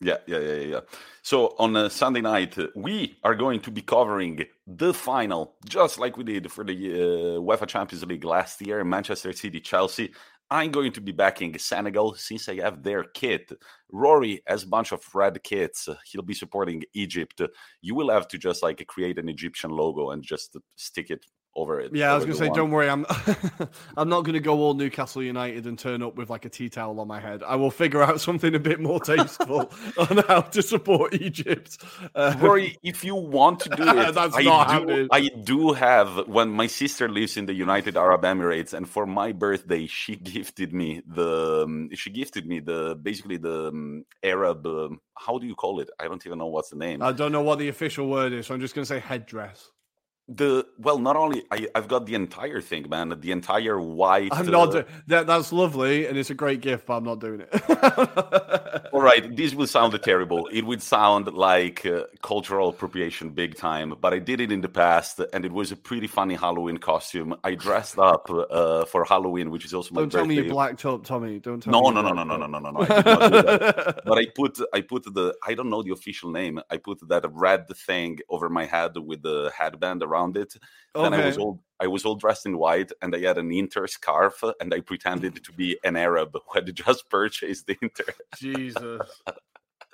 [0.03, 0.79] Yeah, yeah, yeah, yeah.
[1.21, 6.25] So on Sunday night, we are going to be covering the final, just like we
[6.25, 10.11] did for the uh, UEFA Champions League last year, Manchester City, Chelsea.
[10.51, 13.53] I'm going to be backing Senegal since I have their kit.
[13.93, 15.87] Ruairi has a bunch of red kits.
[16.05, 17.41] He'll be supporting Egypt.
[17.81, 21.79] You will have to just like create an Egyptian logo and just stick it over
[21.79, 21.93] it.
[21.93, 22.57] Yeah, I was going to say, one.
[22.57, 23.05] don't worry, I'm
[23.97, 26.69] I'm not going to go all Newcastle United and turn up with like a tea
[26.69, 27.43] towel on my head.
[27.43, 31.77] I will figure out something a bit more tasteful on how to support Egypt.
[32.15, 35.07] Uh, Ruairi, if you want to do it, that's I not do, happening.
[35.11, 39.31] I do have when my sister lives in the United Arab Emirates, and for my
[39.31, 44.65] birthday, she gifted me the um, she gifted me the basically the um, Arab.
[44.65, 45.89] Um, how do you call it?
[45.99, 47.01] I don't even know what's the name.
[47.01, 49.72] I don't know what the official word is, so I'm just going to say headdress
[50.29, 54.45] the well not only I, i've got the entire thing man the entire white i'm
[54.49, 57.49] not uh, that that's lovely and it's a great gift but i'm not doing it
[59.03, 60.47] right, this will sound terrible.
[60.47, 64.69] It would sound like uh, cultural appropriation big time, but I did it in the
[64.69, 67.35] past, and it was a pretty funny Halloween costume.
[67.43, 70.17] I dressed up uh, for Halloween, which is also my Don't birthday.
[70.17, 71.41] tell me you blacked up, Tommi.
[71.41, 71.95] Don't tell no, me.
[71.95, 72.81] No, no, no, no, no, no, no, no.
[72.81, 76.59] I but I put, I put the, I don't know the official name.
[76.69, 80.55] I put that red thing over my head with the headband around it.
[80.95, 81.09] Okay.
[81.09, 83.87] Then I was all I was all dressed in white, and I had an Inter
[83.87, 88.13] scarf, and I pretended to be an Arab who had just purchased the Inter.
[88.37, 89.21] Jesus.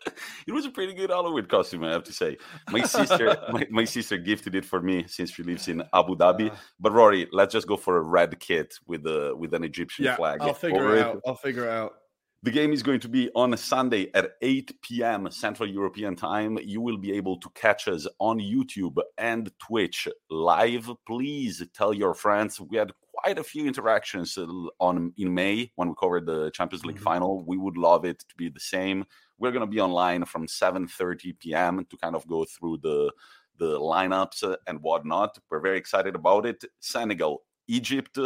[0.47, 2.37] it was a pretty good Halloween costume, I have to say.
[2.69, 6.51] My sister, my, my, sister gifted it for me since she lives in Abu Dhabi.
[6.51, 10.05] Uh, but Ruairi, let's just go for a red kit with a with an Egyptian
[10.05, 10.39] yeah, flag.
[10.41, 11.21] I'll figure it out.
[11.25, 11.93] I'll figure it out.
[12.41, 15.29] The game is going to be on Sunday at 8 p.m.
[15.29, 16.57] Central European Time.
[16.63, 20.89] You will be able to catch us on YouTube and Twitch live.
[21.05, 22.57] Please tell your friends.
[22.61, 24.47] We had quite a few interactions uh,
[24.79, 27.03] on in May when we covered the Champions League mm-hmm.
[27.03, 27.43] final.
[27.43, 29.03] We would love it to be the same.
[29.37, 31.85] We're going to be online from 7:30 p.m.
[31.89, 33.11] to kind of go through the
[33.57, 35.37] the lineups and whatnot.
[35.49, 36.63] We're very excited about it.
[36.79, 38.17] Senegal, Egypt.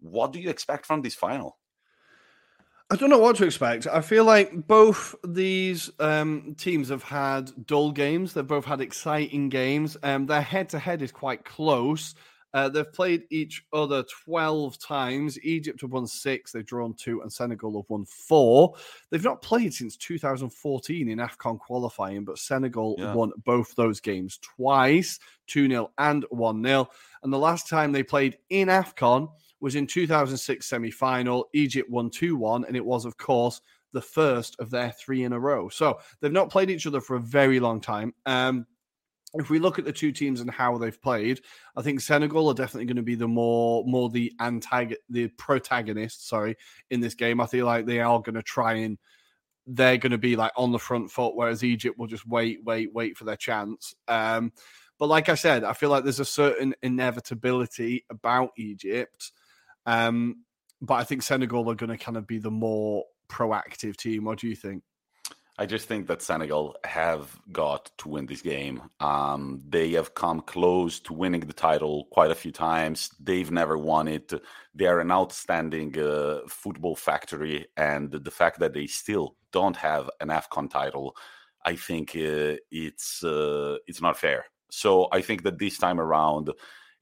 [0.00, 1.56] What do you expect from this final?
[2.92, 3.86] I don't know what to expect.
[3.86, 8.32] I feel like both these um, teams have had dull games.
[8.34, 9.96] They've both had exciting games.
[10.02, 12.16] Um, their head to head is quite close.
[12.52, 15.38] Uh, they've played each other 12 times.
[15.44, 18.74] Egypt have won six, they've drawn two, and Senegal have won four.
[19.10, 23.14] They've not played since 2014 in AFCON qualifying, but Senegal yeah.
[23.14, 26.88] won both those games twice 2 0 and 1 0.
[27.22, 29.28] And the last time they played in AFCON
[29.60, 31.48] was in 2006 semi final.
[31.52, 33.60] Egypt won 2 1, and it was, of course,
[33.92, 35.68] the first of their three in a row.
[35.68, 38.14] So they've not played each other for a very long time.
[38.26, 38.66] Um,
[39.34, 41.40] if we look at the two teams and how they've played,
[41.76, 46.28] I think Senegal are definitely going to be the more more the antag the protagonist,
[46.28, 46.56] sorry,
[46.90, 47.40] in this game.
[47.40, 48.98] I feel like they are going to try and
[49.66, 52.92] they're going to be like on the front foot, whereas Egypt will just wait, wait,
[52.92, 53.94] wait for their chance.
[54.08, 54.52] Um,
[54.98, 59.32] but like I said, I feel like there's a certain inevitability about Egypt.
[59.86, 60.44] Um,
[60.80, 64.24] but I think Senegal are going to kind of be the more proactive team.
[64.24, 64.82] What do you think?
[65.60, 68.80] I just think that Senegal have got to win this game.
[68.98, 73.10] Um, they have come close to winning the title quite a few times.
[73.20, 74.32] They've never won it.
[74.74, 80.08] They are an outstanding uh, football factory, and the fact that they still don't have
[80.20, 81.14] an AFCON title,
[81.62, 84.46] I think uh, it's uh, it's not fair.
[84.70, 86.50] So I think that this time around,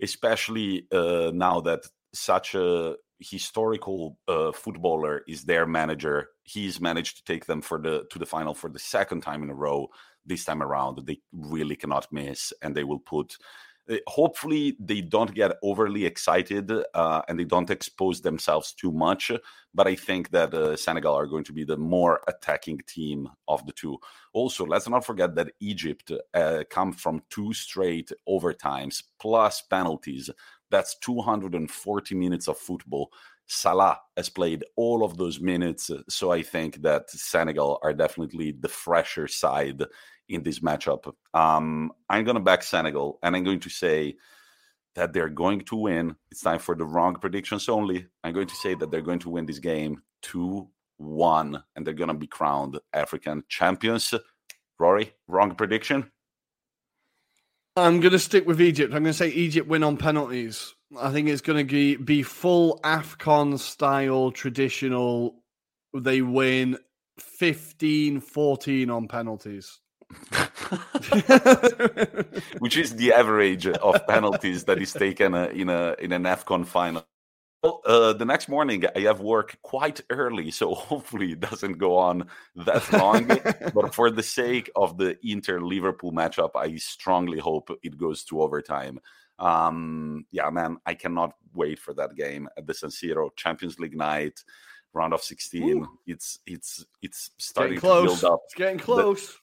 [0.02, 6.28] especially uh, now that such a historical uh, footballer is their manager.
[6.44, 9.50] He's managed to take them for the to the final for the second time in
[9.50, 9.88] a row.
[10.24, 13.36] This time around, they really cannot miss, and they will put.
[13.90, 19.30] Uh, hopefully, they don't get overly excited uh, and they don't expose themselves too much.
[19.74, 23.64] But I think that uh, Senegal are going to be the more attacking team of
[23.64, 23.98] the two.
[24.34, 30.28] Also, let's not forget that Egypt uh, come from two straight overtimes plus penalties
[30.70, 33.10] that's 240 minutes of football.
[33.46, 35.90] Salah has played all of those minutes.
[36.08, 39.82] So I think that Senegal are definitely the fresher side
[40.28, 41.12] in this matchup.
[41.32, 44.16] Um, I'm going to back Senegal and I'm going to say
[44.94, 46.16] that they're going to win.
[46.30, 48.06] It's time for the wrong predictions only.
[48.22, 51.94] I'm going to say that they're going to win this game 2 1 and they're
[51.94, 54.12] going to be crowned African champions.
[54.80, 56.10] Ruairi, wrong prediction?
[57.78, 58.92] I'm going to stick with Egypt.
[58.94, 60.74] I'm going to say Egypt win on penalties.
[60.98, 65.34] I think it's going to be, full AFCON style, traditional.
[65.94, 66.78] They win
[67.18, 69.80] 15 14 on penalties.
[72.58, 76.64] Which is the average of penalties that is taken uh, in a in an AFCON
[76.66, 77.04] final.
[77.62, 81.96] Well, uh, the next morning I have work quite early, so hopefully it doesn't go
[81.96, 83.26] on that long.
[83.74, 88.42] but for the sake of the Inter Liverpool matchup, I strongly hope it goes to
[88.42, 89.00] overtime.
[89.38, 93.96] Um, yeah, man, I cannot wait for that game at the San Siro Champions League
[93.96, 94.42] night,
[94.92, 95.62] round of 16.
[95.62, 95.88] Ooh.
[96.06, 98.40] It's it's it's starting to build up.
[98.46, 99.38] It's getting close.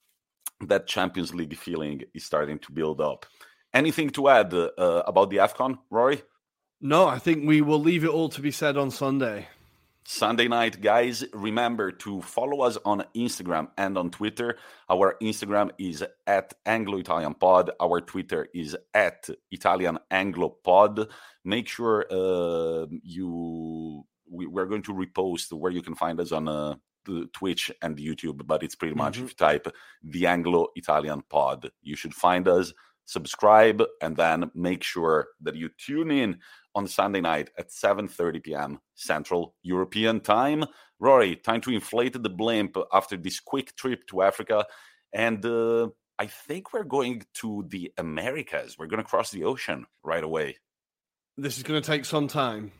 [0.62, 3.26] That, that, Champions League feeling is starting to build up.
[3.74, 4.70] Anything to add uh,
[5.06, 6.22] about the AFCON, Ruairi?
[6.82, 9.48] No, I think we will leave it all to be said on Sunday.
[10.08, 11.24] Sunday night, guys.
[11.34, 14.58] Remember to follow us on Instagram and on Twitter.
[14.88, 17.72] Our Instagram is at Anglo Italian Pod.
[17.80, 21.10] Our Twitter is at Italian Anglo Pod.
[21.44, 26.48] Make sure uh, you we, are going to repost where you can find us on
[26.48, 26.76] uh,
[27.34, 29.26] Twitch and YouTube, but it's pretty much mm-hmm.
[29.26, 29.68] if you type
[30.04, 32.74] the Anglo Italian Pod, you should find us
[33.06, 36.40] subscribe and then make sure that you tune in
[36.76, 38.80] on Sunday night at 7:30 p.m.
[38.94, 40.66] Central European Time.
[41.02, 44.66] Ruairi, time to inflate the blimp after this quick trip to Africa,
[45.14, 48.78] and uh, I think we're going to the Americas.
[48.78, 50.58] We're going to cross the ocean right away.
[51.38, 52.72] This is going to take some time,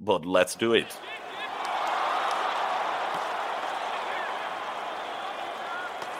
[0.00, 0.96] but let's do it.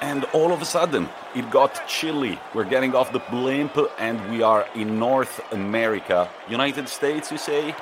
[0.09, 2.41] And all of a sudden it got chilly.
[2.55, 6.31] We're getting off the blimp and we are in North America.
[6.49, 7.75] United States, you say?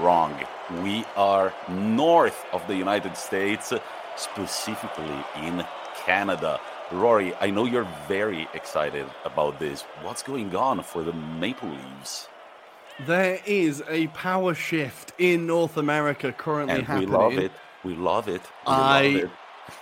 [0.00, 0.34] Wrong.
[0.82, 3.74] We are north of the United States,
[4.16, 5.66] specifically in
[6.06, 6.58] Canada.
[6.88, 9.82] Ruairi, I know you're very excited about this.
[10.00, 12.26] What's going on for the Maple Leaves?
[13.06, 17.10] There is a power shift in North America currently and happening.
[17.10, 17.52] We love it.
[17.84, 18.42] We love it.
[18.66, 19.30] We I love it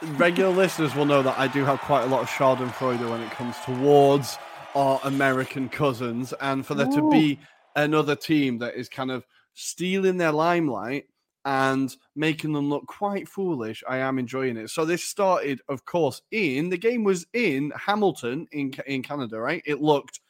[0.02, 3.30] regular listeners will know that I do have quite a lot of Schadenfreude when it
[3.30, 4.38] comes towards
[4.74, 6.96] our American cousins, and for there Ooh.
[6.96, 7.38] to be
[7.76, 9.24] another team that is kind of
[9.54, 11.06] stealing their limelight
[11.44, 14.70] and making them look quite foolish, I am enjoying it.
[14.70, 19.62] So this started, of course, in the game was in Hamilton in in Canada, right?
[19.66, 20.20] It looked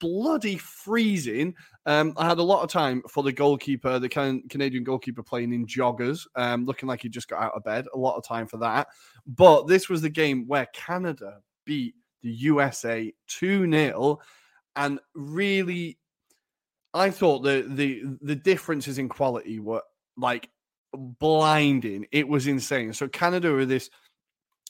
[0.00, 1.54] bloody freezing.
[1.86, 5.52] Um, I had a lot of time for the goalkeeper, the can- Canadian goalkeeper playing
[5.52, 7.86] in joggers, um, looking like he just got out of bed.
[7.94, 8.88] A lot of time for that.
[9.26, 14.18] But this was the game where Canada beat the USA 2 0.
[14.74, 15.96] And really,
[16.92, 19.82] I thought the, the the differences in quality were
[20.16, 20.50] like
[20.92, 22.06] blinding.
[22.10, 22.92] It was insane.
[22.92, 23.90] So Canada are this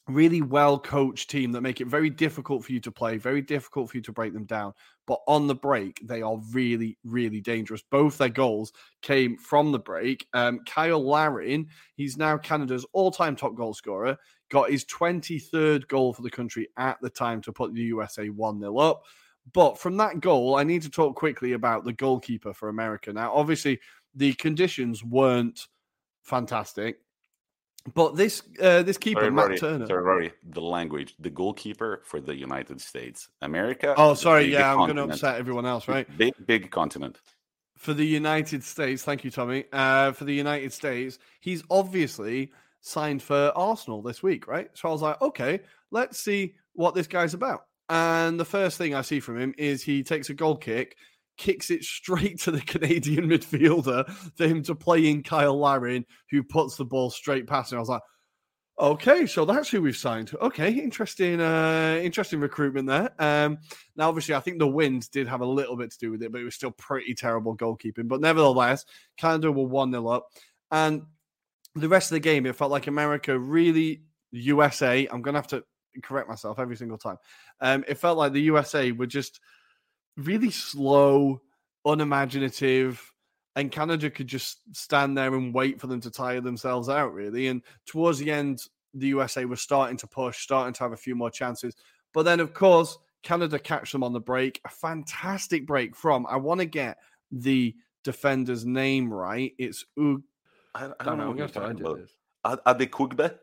[0.09, 3.91] really well coached team that make it very difficult for you to play, very difficult
[3.91, 4.73] for you to break them down.
[5.07, 7.83] But on the break, they are really, really dangerous.
[7.91, 10.27] Both their goals came from the break.
[10.33, 14.17] Um, Cyle Larin, he's now Canada's all time top goal scorer,
[14.51, 18.61] got his 23rd goal for the country at the time to put the USA 1
[18.61, 19.03] 0 up.
[19.53, 23.13] But from that goal, I need to talk quickly about the goalkeeper for America.
[23.13, 23.81] Now, obviously,
[24.15, 25.69] the conditions weren't
[26.23, 26.99] fantastic.
[27.95, 29.87] But this uh, this keeper, sorry, Matt Ruairi, Turner.
[29.87, 33.95] Sorry, Ruairi, the language, the goalkeeper for the United States, America.
[33.97, 34.53] Oh, sorry.
[34.53, 36.07] Yeah, I'm going to upset everyone else, right?
[36.17, 37.21] Big, big continent.
[37.77, 39.67] For the United States, thank you, Tommi.
[39.73, 44.71] Uh, for the United States, he's obviously signed for Arsenal this week, right?
[44.75, 45.61] So I was like, okay,
[45.91, 47.67] let's see what this guy's about.
[47.89, 50.97] And the first thing I see from him is he takes a goal kick,
[51.37, 56.43] kicks it straight to the Canadian midfielder for him to play in Cyle Larin, who
[56.43, 57.79] puts the ball straight past him.
[57.79, 58.03] I was like,
[58.79, 60.33] okay, so that's who we've signed.
[60.41, 63.11] Okay, interesting, uh, interesting recruitment there.
[63.19, 63.59] Um,
[63.97, 66.33] now, obviously, I think the wind did have a little bit to do with it,
[66.33, 68.09] but it was still pretty terrible goalkeeping.
[68.09, 68.85] But nevertheless,
[69.17, 70.29] Canada were 1 0 up.
[70.71, 71.03] And
[71.75, 75.49] the rest of the game, it felt like America really, USA, I'm going to have
[75.49, 75.65] to
[76.03, 77.17] correct myself every single time.
[77.61, 79.41] Um, it felt like the USA were just
[80.17, 81.41] really slow,
[81.85, 83.13] unimaginative,
[83.55, 87.49] and Canada could just stand there and wait for them to tire themselves out, really.
[87.49, 88.63] And towards the end,
[88.93, 91.75] the USA was starting to push, starting to have a few more chances.
[92.13, 94.61] But then, of course, Canada catch them on the break.
[94.65, 96.99] A fantastic break from, I want to get
[97.31, 99.53] the defender's name right.
[99.59, 100.23] It's U.
[100.75, 102.01] I, I don't know what you're talking about.
[102.67, 103.39] Adekugbe?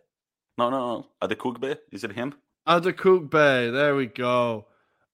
[0.57, 1.07] No, no, no.
[1.21, 1.77] Adekugbe?
[1.91, 2.35] Is it him?
[2.67, 3.71] Adekugbe.
[3.73, 4.67] There we go.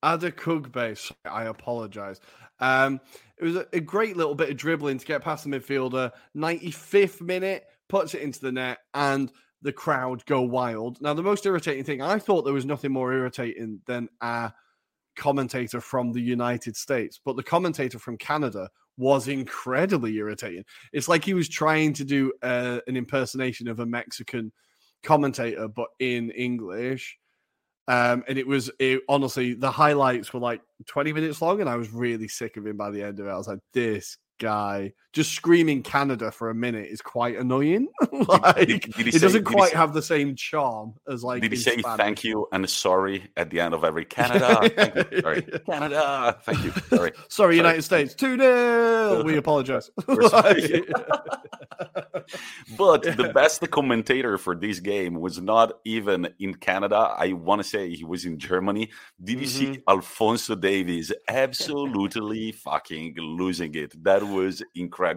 [0.03, 1.11] Adekugbe.
[1.25, 2.19] I apologize.
[2.59, 2.99] Um,
[3.37, 6.11] it was a, a great little bit of dribbling to get past the midfielder.
[6.35, 9.31] 95th minute, puts it into the net, and
[9.61, 11.01] the crowd go wild.
[11.01, 14.53] Now, the most irritating thing, I thought there was nothing more irritating than a
[15.17, 20.63] commentator from the United States, but the commentator from Canada was incredibly irritating.
[20.93, 24.51] It's like he was trying to do uh, an impersonation of a Mexican
[25.03, 27.17] commentator, but in English.
[27.89, 31.75] Um, and it was it, honestly the highlights were like 20 minutes long, and I
[31.75, 33.31] was really sick of him by the end of it.
[33.31, 37.87] I was like, this guy just screaming Canada for a minute is quite annoying.
[38.11, 41.41] like, did he it say- doesn't quite say- have the same charm as like.
[41.41, 41.97] Did he say Spanish.
[41.97, 44.69] thank you and sorry at the end of every Canada?
[44.75, 45.21] thank you.
[45.21, 45.41] Sorry.
[45.65, 46.37] Canada.
[46.43, 46.71] Thank you.
[46.97, 47.11] Sorry.
[47.27, 48.13] Sorry, United States.
[48.15, 49.23] 2 0.
[49.23, 49.91] We apologize.
[50.29, 50.83] Sorry.
[52.77, 57.13] But the best commentator for this game was not even in Canada.
[57.17, 58.89] I want to say he was in Germany.
[59.23, 59.81] Did you see Mm-hmm.
[59.89, 63.91] Alphonso Davies absolutely fucking losing it?
[64.03, 65.08] That was incredible.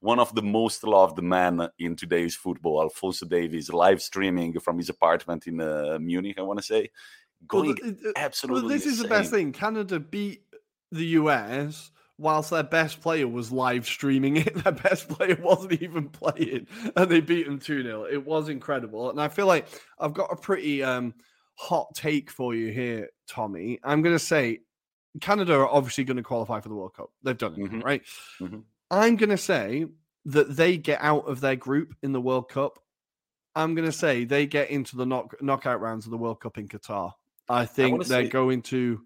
[0.00, 4.88] One of the most loved men in today's football, Alphonso Davies, live streaming from his
[4.88, 6.90] apartment in uh, Munich, I want to say.
[7.46, 9.52] Going th- absolutely well, this is the best thing.
[9.52, 10.42] Canada beat
[10.90, 14.54] the US whilst their best player was live streaming it.
[14.64, 16.66] Their best player wasn't even playing,
[16.96, 18.04] and they beat them 2 0.
[18.04, 19.10] It was incredible.
[19.10, 19.66] And I feel like
[19.98, 21.14] I've got a pretty um,
[21.54, 23.78] hot take for you here, Tommi.
[23.84, 24.60] I'm going to say
[25.20, 27.10] Canada are obviously going to qualify for the World Cup.
[27.22, 27.84] They've done it, Mhm.
[27.84, 28.02] right?
[28.40, 28.64] Mhm.
[28.90, 29.86] I'm going to say
[30.26, 32.78] that they get out of their group in the World Cup.
[33.54, 36.58] I'm going to say they get into the knock, knockout rounds of the World Cup
[36.58, 37.12] in Qatar.
[37.48, 39.00] I think wanna they're say- going to,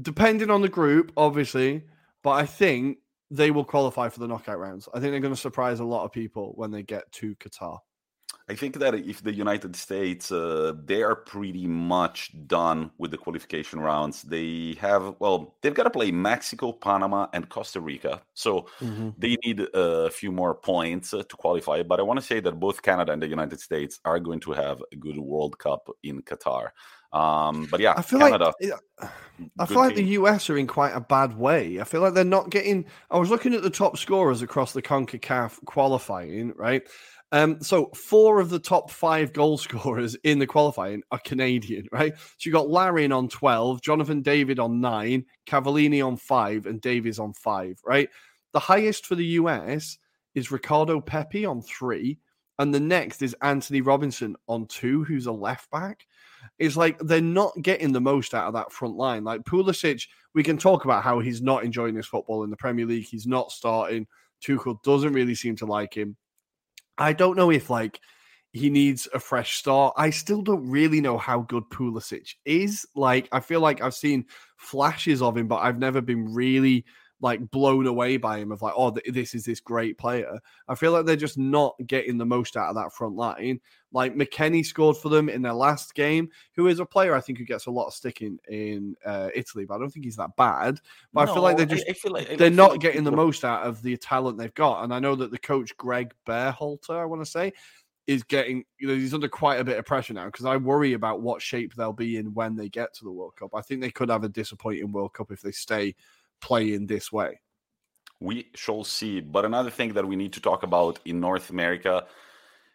[0.00, 1.84] depending on the group, obviously,
[2.22, 2.98] but I think
[3.30, 4.88] they will qualify for the knockout rounds.
[4.92, 7.78] I think they're going to surprise a lot of people when they get to Qatar.
[8.50, 13.18] I think that if the United States, uh, they are pretty much done with the
[13.18, 14.22] qualification rounds.
[14.22, 18.22] They have, well, they've got to play Mexico, Panama, and Costa Rica.
[18.32, 18.66] So
[19.18, 21.82] they need a few more points uh, to qualify.
[21.82, 24.52] But I want to say that both Canada and the United States are going to
[24.52, 26.70] have a good World Cup in Qatar.
[27.12, 28.52] Um, but yeah, I feel Canada.
[28.60, 29.10] like
[29.58, 30.04] I feel like team.
[30.04, 31.80] the US are in quite a bad way.
[31.80, 32.84] I feel like they're not getting.
[33.10, 36.86] I was looking at the top scorers across the Concacaf qualifying, right?
[37.30, 42.16] Um, so four of the top five goal scorers in the qualifying are Canadian, right?
[42.16, 47.18] So you got Larin on twelve, Jonathan David on nine, Cavallini on five, and Davies
[47.18, 48.08] on five, right?
[48.52, 49.98] The highest for the US
[50.34, 52.18] is Ricardo Pepi on three,
[52.58, 56.06] and the next is Antonee Robinson on two, who's a left back.
[56.58, 59.24] It's like they're not getting the most out of that front line.
[59.24, 62.86] Like Pulisic, we can talk about how he's not enjoying his football in the Premier
[62.86, 63.06] League.
[63.06, 64.06] He's not starting.
[64.42, 66.16] Tuchel doesn't really seem to like him.
[66.98, 68.00] I don't know if like
[68.52, 69.94] he needs a fresh start.
[69.96, 72.86] I still don't really know how good Pulisic is.
[72.94, 74.26] Like, I feel like I've seen
[74.56, 76.84] flashes of him, but I've never been really
[77.20, 80.38] like blown away by him of like, oh, this is this great player.
[80.68, 83.60] I feel like they're just not getting the most out of that front line.
[83.92, 87.38] Like McKennie scored for them in their last game, who is a player I think
[87.38, 90.36] who gets a lot of sticking in uh, Italy, but I don't think he's that
[90.36, 90.78] bad.
[91.12, 93.12] But no, I feel like they're just I, I like, they're not like getting the
[93.12, 94.84] most out of the talent they've got.
[94.84, 97.52] And I know that the coach Greg Berhalter, I want to say,
[98.06, 100.94] is getting you know he's under quite a bit of pressure now because I worry
[100.94, 103.50] about what shape they'll be in when they get to the World Cup.
[103.54, 105.94] I think they could have a disappointing World Cup if they stay
[106.40, 107.40] playing this way.
[108.20, 109.20] We shall see.
[109.20, 112.06] But another thing that we need to talk about in North America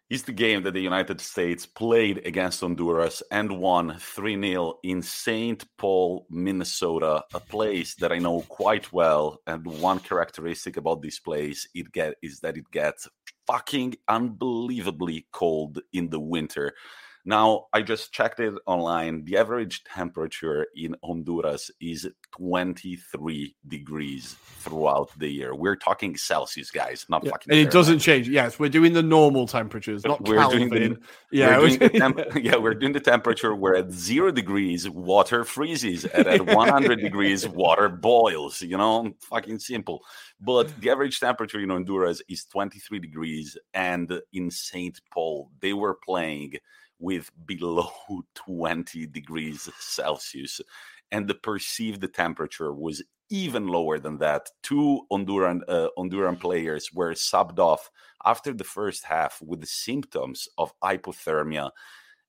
[0.09, 5.01] is the game that the United States played against Honduras and won 3 0 in
[5.01, 5.65] St.
[5.77, 9.41] Paul, Minnesota, a place that I know quite well.
[9.47, 13.07] And one characteristic about this place it get is that it gets
[13.47, 16.73] fucking unbelievably cold in the winter.
[17.25, 19.23] Now, I just checked it online.
[19.23, 22.05] The average temperature in Honduras is
[22.35, 25.55] 23 degrees throughout the year.
[25.55, 27.31] We're talking Celsius, guys, not yeah.
[27.31, 27.51] fucking.
[27.51, 28.27] And it doesn't change.
[28.27, 30.67] Yes, we're doing the normal temperatures, not we're Calvin.
[30.69, 30.99] Doing the,
[31.31, 35.45] yeah, we're doing the temp- yeah, we're doing the temperature where at zero degrees water
[35.45, 38.61] freezes, and at 100 degrees water boils.
[38.61, 40.03] You know, fucking simple.
[40.41, 45.93] But the average temperature in Honduras is 23 degrees, and in Saint Paul they were
[45.93, 46.55] playing
[47.03, 47.91] with below
[48.35, 50.61] 20 degrees Celsius.
[51.11, 54.49] And the perceived temperature was even lower than that.
[54.63, 57.91] Two Honduran, uh, Honduran players were subbed off
[58.25, 61.71] after the first half with symptoms of hypothermia.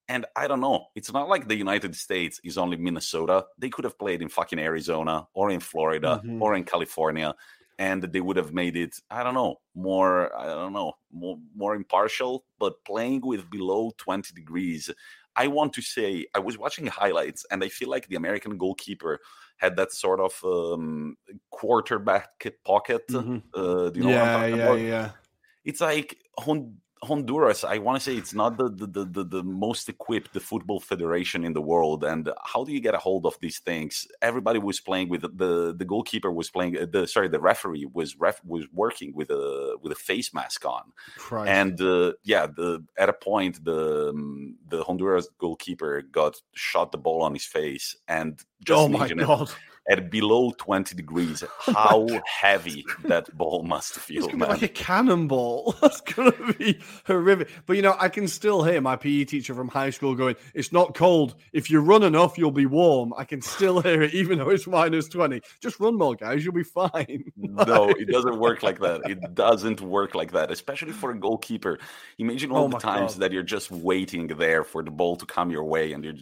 [0.09, 0.87] And I don't know.
[0.95, 3.47] It's not like the United States is only Minnesota.
[3.57, 6.43] They could have played in fucking Arizona or in Florida mm-hmm.
[6.43, 7.35] or in California
[7.79, 11.75] and they would have made it i don't know more i don't know more, more
[11.75, 14.91] impartial but playing with below 20 degrees
[15.37, 19.19] i want to say i was watching highlights and i feel like the american goalkeeper
[19.57, 21.17] had that sort of um,
[21.51, 22.29] quarterback
[22.65, 23.39] pocket mm-hmm.
[23.55, 24.81] uh, you know yeah yeah about?
[24.81, 25.11] yeah
[25.65, 26.19] it's like
[27.05, 30.81] Honduras, I want to say it's not the, the, the, the, most equipped the football
[30.81, 32.03] federation in the world.
[32.05, 34.07] And how do you get a hold of these things?
[34.23, 38.45] Everybody was playing with the the goalkeeper was playing the sorry the referee was ref
[38.45, 40.93] was working with a with a face mask on.
[41.17, 41.51] Christ.
[41.51, 46.99] And uh, yeah, the at a point the um, the Honduras goalkeeper got shot the
[46.99, 49.51] ball on his face and just oh my god.
[49.87, 55.77] At below 20 degrees oh how heavy that ball must feel it's like a cannonball.
[55.83, 57.51] That's gonna be horrific.
[57.67, 60.73] But you know i can still hear my pe teacher from high school going it's
[60.73, 61.35] not cold.
[61.53, 63.13] If you run enough you'll be warm.
[63.19, 66.45] I can still hear it even though it's minus 20 just run more guys.
[66.45, 67.25] You'll be fine.
[67.67, 69.03] No it doesn't work like that.
[69.09, 71.79] It doesn't work like that especially for a goalkeeper.
[72.19, 73.21] Imagine all oh the times God.
[73.21, 76.15] that you're just waiting there for the ball to come your way and you're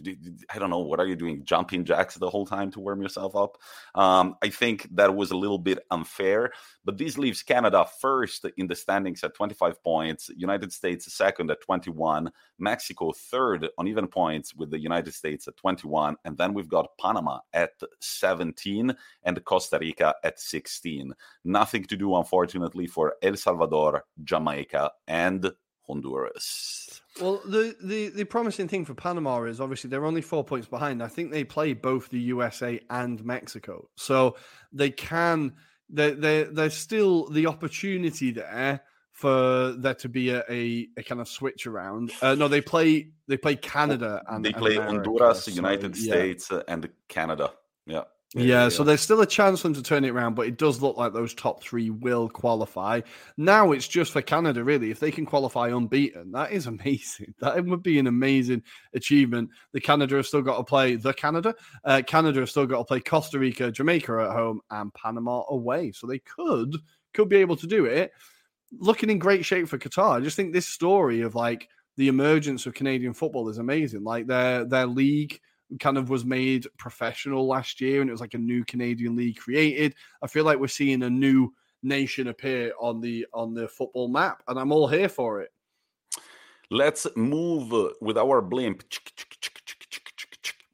[0.53, 1.45] i don't know what are you doing?
[1.45, 3.52] Jumping jacks the whole time to warm yourself up
[3.95, 6.51] um, I think that was a little bit unfair,
[6.83, 11.61] but this leaves Canada first in the standings at 25 points, United States second at
[11.61, 16.67] 21, Mexico third on even points with the United States at 21, and then we've
[16.67, 21.13] got Panama at 17 and Costa Rica at 16.
[21.45, 25.51] Nothing to do, unfortunately, for El Salvador, Jamaica, and
[25.87, 27.01] Honduras.
[27.21, 31.03] Well, the, the, the promising thing for Panama is obviously they're only four points behind.
[31.03, 34.35] I think they play both the USA and Mexico, so
[34.71, 35.53] they can.
[35.89, 38.81] There, there, there's still the opportunity there
[39.11, 42.11] for there to be a, a, a kind of switch around.
[42.21, 46.13] Uh, no, they play they play Canada and they play America, Honduras, so, United yeah.
[46.13, 47.53] States, uh, and Canada.
[47.85, 48.03] Yeah.
[48.35, 50.57] Yeah, yeah, so there's still a chance for them to turn it around, but it
[50.57, 53.01] does look like those top three will qualify.
[53.37, 54.89] Now it's just for Canada, really.
[54.89, 57.35] If they can qualify unbeaten, that is amazing.
[57.39, 58.63] That would be an amazing
[58.95, 59.51] achievement.
[59.73, 61.53] The Canada have still got to play the Canada.
[61.83, 65.91] Uh, Canada have still got to play Costa Rica, Jamaica at home, and Panama away.
[65.91, 66.75] So they could
[67.13, 68.11] could be able to do it.
[68.71, 70.17] Looking in great shape for Qatar.
[70.17, 74.03] I just think this story of like the emergence of Canadian football is amazing.
[74.03, 75.39] Like their their league
[75.79, 79.37] kind of was made professional last year and it was like a new Canadian league
[79.37, 79.95] created.
[80.21, 84.41] I feel like we're seeing a new nation appear on the on the football map
[84.47, 85.51] and I'm all here for it.
[86.69, 88.83] Let's move with our blimp.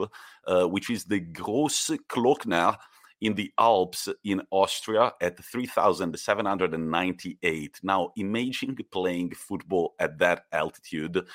[0.47, 2.77] uh, which is the Großglockner
[3.21, 7.80] in the Alps in Austria at 3,798.
[7.84, 11.27] Now, imagine playing football at that altitude.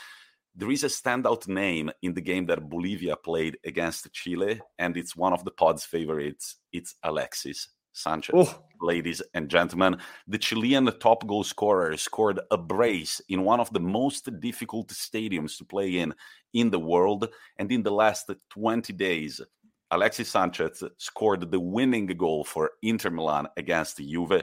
[0.56, 5.16] There is a standout name in the game that Bolivia played against Chile, and it's
[5.16, 6.56] one of the pod's favorites.
[6.72, 8.34] It's Alexis Sanchez.
[8.36, 8.62] Oh.
[8.80, 9.96] Ladies and gentlemen,
[10.28, 15.58] the Chilean top goal scorer scored a brace in one of the most difficult stadiums
[15.58, 16.14] to play in
[16.52, 17.28] in the world.
[17.58, 19.40] And in the last 20 days,
[19.90, 24.42] Alexis Sanchez scored the winning goal for Inter Milan against Juve.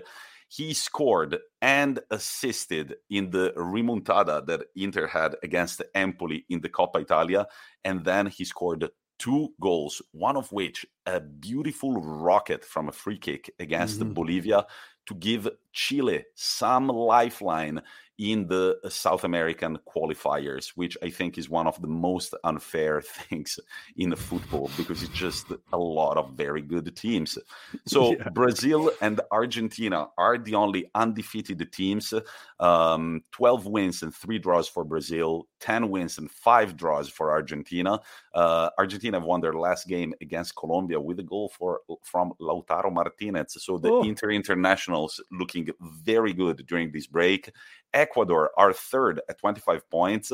[0.54, 6.99] He scored and assisted in the remontada that Inter had against Empoli in the Coppa
[6.99, 7.47] Italia.
[7.86, 13.18] And then he scored two goals, one of which a beautiful rocket from a free
[13.18, 14.12] kick against mm-hmm.
[14.12, 14.66] Bolivia
[15.06, 17.82] to give Chile some lifeline
[18.22, 23.60] in the South American qualifiers, which I think is one of the most unfair things
[23.98, 27.40] in football because it's just a lot of very good teams.
[27.88, 28.30] So yeah.
[28.30, 32.14] Brazil and Argentina are the only undefeated teams.
[32.60, 38.00] Um, 12 wins and three draws for Brazil, 10 wins and five draws for Argentina.
[38.36, 43.58] Uh, Argentina won their last game against Colombia with a goal for from Lautaro Martinez.
[43.60, 44.04] So the oh.
[44.04, 45.70] inter internationals looking
[46.04, 47.52] very good during this break.
[47.94, 50.32] Ecuador are third at 25 points.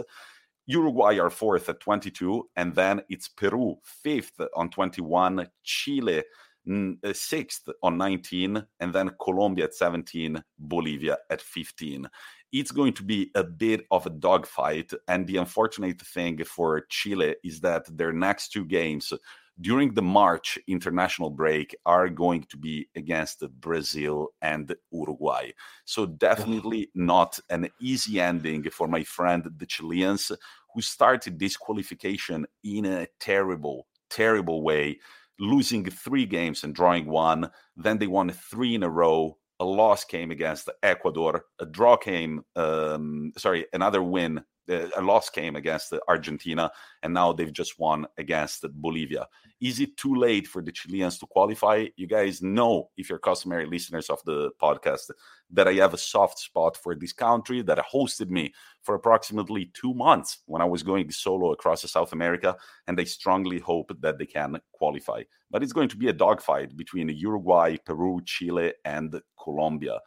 [0.65, 2.49] Uruguay are fourth at 22.
[2.55, 5.47] And then it's Peru, fifth on 21.
[5.63, 6.23] Chile,
[6.69, 8.65] uh, sixth on 19.
[8.79, 10.43] And then Colombia at 17.
[10.59, 12.09] Bolivia at 15
[12.51, 14.91] it's going to be a bit of a dogfight.
[15.07, 19.13] And the unfortunate thing for Chile is that their next two games
[19.59, 25.51] during the March international break are going to be against Brazil and Uruguay.
[25.85, 30.31] So, definitely not an easy ending for my friend, the Chileans,
[30.73, 34.99] who started this qualification in a terrible, terrible way,
[35.39, 37.49] losing three games and drawing one.
[37.75, 39.37] Then they won three in a row.
[39.59, 41.45] A loss came against Ecuador.
[41.59, 46.71] A draw came, um, sorry, another win a loss came against Argentina,
[47.03, 49.27] and now they've just won against Bolivia.
[49.59, 51.87] Is it too late for the Chileans to qualify?
[51.95, 55.09] You guys know, if you're customary listeners of the podcast,
[55.51, 58.53] that I have a soft spot for this country that hosted me
[58.83, 62.55] for approximately two months when I was going solo across South America,
[62.87, 65.23] and I strongly hope that they can qualify.
[65.49, 69.99] But it's going to be a dogfight between Uruguay, Peru, Chile, and Colombia.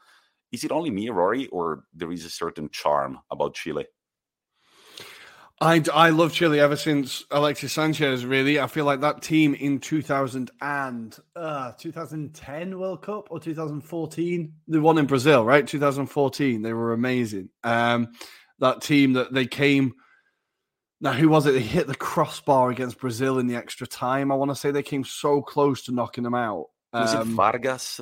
[0.52, 3.86] Is it only me, Ruairi, or there is a certain charm about Chile?
[5.62, 8.58] I, I love Chile ever since Alexis Sanchez, really.
[8.58, 14.80] I feel like that team in 2000 and uh, 2010 World Cup or 2014, the
[14.80, 15.66] one in Brazil, right?
[15.66, 17.50] 2014, they were amazing.
[17.62, 18.08] Um,
[18.61, 19.92] that team that they came.
[21.02, 21.52] Now, who was it?
[21.52, 24.32] They hit the crossbar against Brazil in the extra time.
[24.32, 26.66] I want to say they came so close to knocking them out.
[26.94, 28.00] Was um, it Vargas?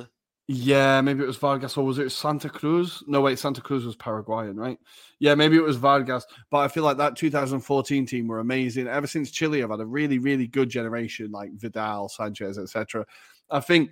[0.51, 3.03] Yeah, maybe it was Vargas or was it Santa Cruz?
[3.05, 4.79] No, wait, Santa Cruz was Paraguayan, right?
[5.19, 6.25] Yeah, maybe it was Vargas.
[6.49, 8.87] But I feel like that 2014 team were amazing.
[8.87, 13.05] Ever since Chile I've had a really, really good generation, like Vidal, Sanchez, etc.
[13.51, 13.91] I think,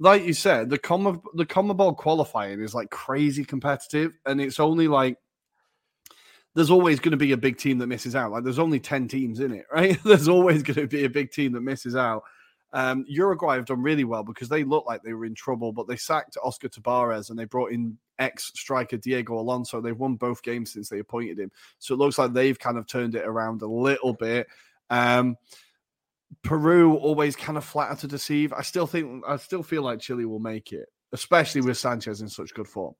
[0.00, 4.88] like you said, the Com the CONMEBOL qualifying is like crazy competitive, and it's only
[4.88, 5.18] like
[6.56, 8.32] there's always going to be a big team that misses out.
[8.32, 9.96] Like there's only 10 teams in it, right?
[10.04, 12.24] there's always going to be a big team that misses out.
[12.72, 15.86] Um, Uruguay have done really well because they looked like they were in trouble, but
[15.86, 19.80] they sacked Oscar Tabarez and they brought in ex striker Diego Alonso.
[19.80, 21.50] They've won both games since they appointed him.
[21.78, 24.46] So it looks like they've kind of turned it around a little bit.
[24.88, 25.36] Um,
[26.42, 28.52] Peru always kind of flatter to deceive.
[28.52, 32.28] I still think, I still feel like Chile will make it, especially with Sanchez in
[32.28, 32.94] such good form.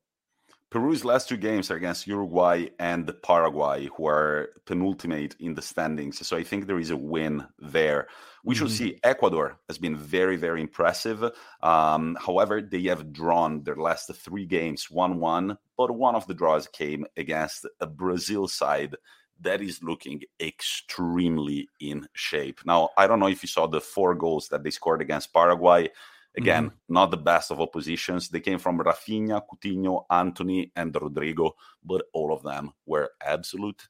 [0.73, 6.27] Peru's last two games are against Uruguay and Paraguay, who are penultimate in the standings.
[6.27, 8.09] So I think there is a win there.
[8.43, 8.65] We mm-hmm.
[8.65, 11.31] should see Ecuador has been very, very impressive.
[11.63, 16.33] Um, however, they have drawn their last three games 1 1, but one of the
[16.33, 18.97] draws came against a Brazil side
[19.43, 22.61] that is looking extremely in shape.
[22.65, 25.91] Now, I don't know if you saw the four goals that they scored against Paraguay.
[26.37, 26.95] Again, mm-hmm.
[26.95, 28.29] not the best of oppositions.
[28.29, 31.53] They came from Raphinha, Coutinho, Antony, and Rodrygo,
[31.85, 33.87] but all of them were absolute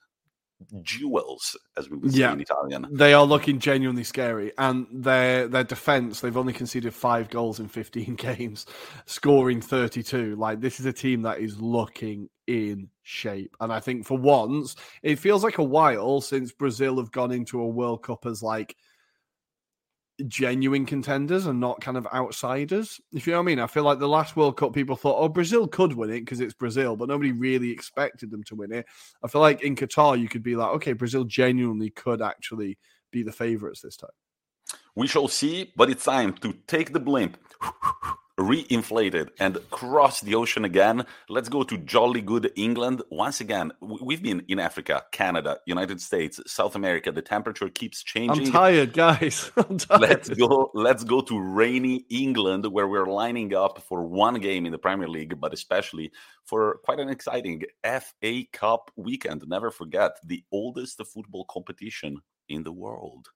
[0.82, 2.86] jewels, as we would yeah, say in Italian.
[2.90, 7.68] They are looking genuinely scary, and their their defense they've only conceded five goals in
[7.68, 8.66] fifteen games,
[9.06, 10.36] scoring thirty two.
[10.36, 14.76] Like this is a team that is looking in shape, and I think for once
[15.02, 18.76] it feels like a while since Brazil have gone into a World Cup as like
[20.28, 23.00] genuine contenders and not kind of outsiders.
[23.12, 25.18] If you know what I mean, I feel like the last World Cup people thought,
[25.18, 28.72] oh, Brazil could win it because it's Brazil, but nobody really expected them to win
[28.72, 28.86] it.
[29.22, 32.78] I feel like in Qatar, you could be like, okay, Brazil genuinely could actually
[33.10, 34.10] be the favourites this time.
[34.94, 37.38] We shall see, but it's time to take the blimp
[38.42, 41.04] reinflated and cross the ocean again.
[41.28, 43.02] Let's go to jolly good England.
[43.10, 47.12] Once again, we've been in Africa, Canada, United States, South America.
[47.12, 48.46] The temperature keeps changing.
[48.46, 49.50] I'm tired, guys.
[49.56, 50.00] I'm tired.
[50.00, 50.70] Let's go.
[50.74, 55.08] Let's go to rainy England, where we're lining up for one game in the Premier
[55.08, 56.10] League, but especially
[56.44, 59.42] for quite an exciting FA Cup weekend.
[59.46, 62.18] Never forget the oldest football competition
[62.48, 63.28] in the world.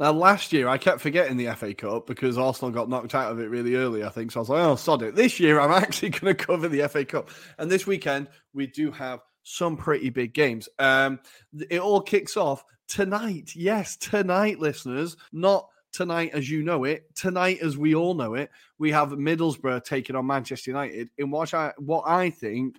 [0.00, 3.38] Now, last year I kept forgetting the FA Cup because Arsenal got knocked out of
[3.38, 4.32] it really early, I think.
[4.32, 5.14] So I was like, oh, sod it.
[5.14, 7.28] This year I'm actually going to cover the FA Cup.
[7.58, 10.70] And this weekend we do have some pretty big games.
[10.78, 11.20] Um,
[11.68, 13.52] it all kicks off tonight.
[13.54, 15.18] Yes, tonight, listeners.
[15.32, 18.50] Not tonight as you know it, tonight as we all know it.
[18.78, 22.76] We have Middlesbrough taking on Manchester United in what I, what I think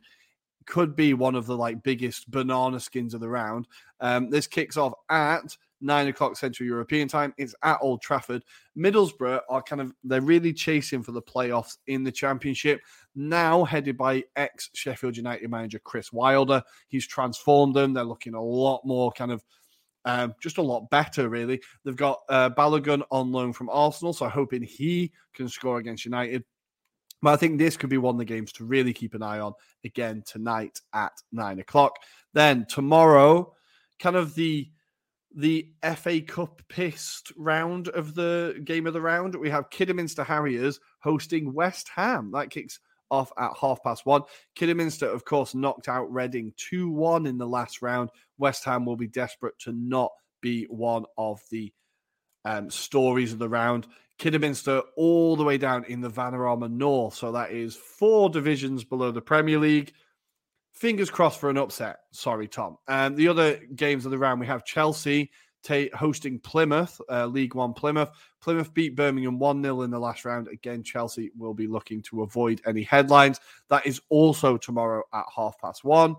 [0.65, 3.67] could be one of the like biggest banana skins of the round.
[3.99, 7.34] Um, this kicks off at nine o'clock Central European time.
[7.38, 8.43] It's at Old Trafford.
[8.77, 12.82] Middlesbrough are kind of they're really chasing for the playoffs in the championship.
[13.15, 16.61] Now headed by ex Sheffield United manager Chris Wilder.
[16.88, 17.93] He's transformed them.
[17.93, 19.43] They're looking a lot more kind of
[20.05, 21.61] um, just a lot better, really.
[21.84, 26.43] They've got uh, Balogun on loan from Arsenal, so hoping he can score against United.
[27.21, 29.39] But I think this could be one of the games to really keep an eye
[29.39, 29.53] on
[29.86, 31.97] again tonight at nine o'clock.
[32.34, 33.53] Then tomorrow,
[33.99, 34.69] kind of the
[35.36, 39.36] the FA Cup pissed round of the game of the round.
[39.36, 42.32] We have Kidderminster Harriers hosting West Ham.
[42.34, 42.79] That kicks
[43.09, 44.23] off at half past one.
[44.55, 48.09] Kidderminster, of course, knocked out Reading 2 1 in the last round.
[48.38, 50.11] West Ham will be desperate to not
[50.41, 51.71] be one of the
[52.45, 53.88] um, stories of the round.
[54.17, 57.15] Kidderminster all the way down in the Vanarama North.
[57.15, 59.93] So that is four divisions below the Premier League
[60.82, 61.99] fingers crossed for an upset.
[62.09, 62.75] Sorry, Tom.
[62.88, 65.29] And um, the other games of the round, we have Chelsea
[65.61, 68.09] t- hosting Plymouth, uh, League One Plymouth.
[68.41, 70.47] Plymouth beat Birmingham 1 0 in the last round.
[70.47, 73.39] Again, Chelsea will be looking to avoid any headlines.
[73.69, 76.15] That is also tomorrow at half past one.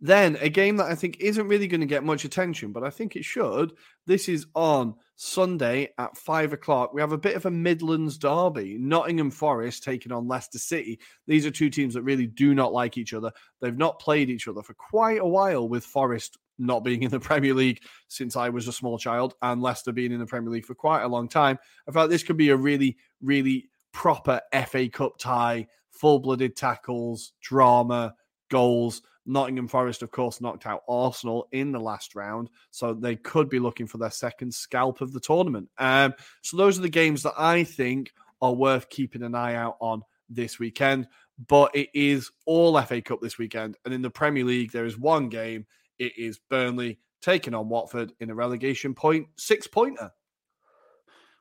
[0.00, 2.90] Then a game that I think isn't really going to get much attention, but I
[2.90, 3.72] think it should.
[4.06, 6.94] This is on Sunday at five o'clock.
[6.94, 8.76] We have a bit of a Midlands derby.
[8.78, 11.00] Nottingham Forest taking on Leicester City.
[11.26, 13.32] These are two teams that really do not like each other.
[13.60, 17.20] They've not played each other for quite a while, with Forest not being in the
[17.20, 20.66] Premier League since I was a small child, and Leicester being in the Premier League
[20.66, 21.58] for quite a long time.
[21.88, 27.32] I felt this could be a really, really proper FA Cup tie, full blooded tackles,
[27.40, 28.14] drama,
[28.48, 29.02] goals.
[29.26, 33.58] Nottingham Forest, of course, knocked out Arsenal in the last round, so they could be
[33.58, 35.68] looking for their second scalp of the tournament.
[35.76, 39.76] Um, so those are the games that I think are worth keeping an eye out
[39.80, 41.08] on this weekend.
[41.46, 44.98] But it is all FA Cup this weekend, and in the Premier League there is
[44.98, 45.66] one game.
[45.98, 50.10] It is Burnley taking on Watford in a relegation point six pointer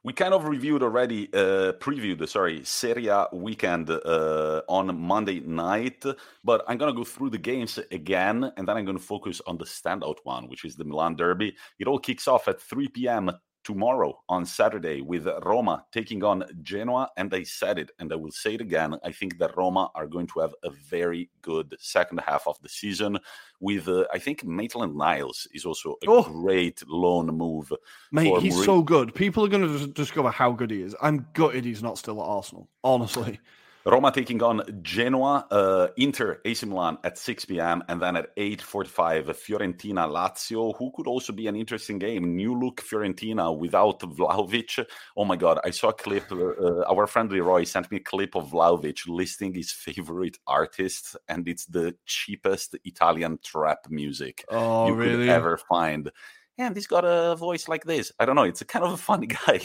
[0.08, 6.02] we kind of reviewed already, uh, previewed, sorry, Serie A weekend uh, on Monday night,
[6.46, 9.42] but I'm going to go through the games again, and then I'm going to focus
[9.46, 11.58] on the standout one, which is the Milan Derby.
[11.78, 13.32] It all kicks off at 3 p.m
[13.68, 17.10] tomorrow on Saturday with Roma taking on Genoa.
[17.18, 18.96] And I said it, and I will say it again.
[19.04, 22.70] I think that Roma are going to have a very good second half of the
[22.70, 23.20] season.
[23.60, 26.24] With uh, I think Maitland Niles is also a oh.
[26.24, 27.74] great loan move.
[28.14, 29.14] Mate, he's so good.
[29.14, 30.96] People are going to discover how good he is.
[31.02, 32.70] I'm gutted he's not still at Arsenal.
[32.86, 33.40] Honestly.
[33.88, 37.82] Roma taking on Genoa, uh, Inter, AC Milan at 6 p.m.
[37.88, 42.36] and then at 8:45 Fiorentina, Lazio, who could also be an interesting game.
[42.36, 44.86] New look Fiorentina without Vlahovic.
[45.16, 46.30] Oh my God, I saw a clip.
[46.30, 51.16] Uh, uh, our friend Leroy sent me a clip of Vlahovic listing his favorite artists,
[51.30, 55.28] and it's the cheapest Italian trap music oh, you really?
[55.28, 56.12] could ever find
[56.58, 58.12] and he's got a voice like this.
[58.20, 58.44] I don't know.
[58.44, 59.60] It's a kind of a funny guy.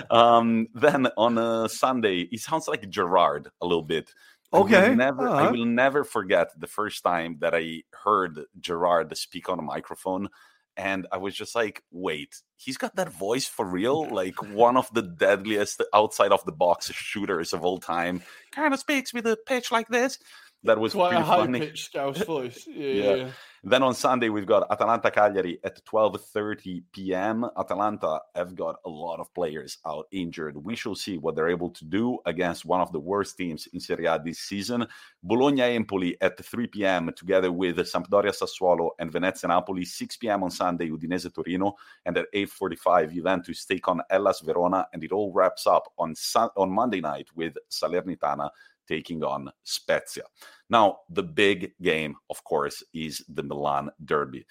[0.10, 4.12] um, then on a Sunday, he sounds like Gerrard a little bit.
[4.52, 4.76] Okay.
[4.76, 5.36] I will, never, uh-huh.
[5.48, 10.28] I will never forget the first time that I heard Gerrard speak on a microphone.
[10.76, 14.08] And I was just like, wait, he's got that voice for real?
[14.08, 18.22] Like one of the deadliest outside of the box shooters of all time.
[18.52, 20.18] Kind of speaks with a pitch like this.
[20.64, 21.60] that was quite a high funny.
[21.60, 22.66] pitched Scouse voice.
[22.68, 23.14] Yeah, Yeah.
[23.14, 23.30] yeah.
[23.62, 27.44] Then on Sunday we've got Atalanta Cagliari at 12:30 p.m.
[27.58, 30.56] Atalanta have got a lot of players out injured.
[30.56, 33.80] We shall see what they're able to do against one of the worst teams in
[33.80, 34.86] Serie A this season.
[35.22, 37.10] Bologna Empoli at 3 p.m.
[37.14, 39.84] together with Sampdoria Sassuolo and Venezia Napoli.
[39.84, 40.42] 6 p.m.
[40.42, 41.74] on Sunday Udinese Torino
[42.06, 46.48] and at 8:45 Juventus take on Hellas Verona and it all wraps up on Sun-
[46.56, 48.48] on Monday night with Salernitana
[48.90, 50.24] taking on Spezia.
[50.68, 54.44] Now, the big game, of course, is the Milan Derby.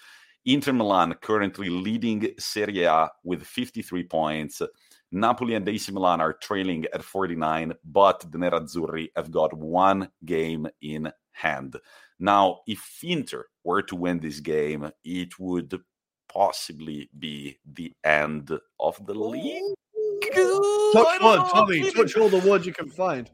[0.46, 4.62] Inter Milan currently leading Serie A with 53 points.
[5.12, 10.66] Napoli and AC Milan are trailing at 49, but the Nerazzurri have got one game
[10.80, 11.76] in hand.
[12.18, 15.78] Now, if Inter were to win this game, it would
[16.32, 19.74] possibly be the end of the league.
[20.92, 21.40] Touch wood.
[21.52, 21.92] Tommi.
[21.94, 23.30] Touch all the wood you can find.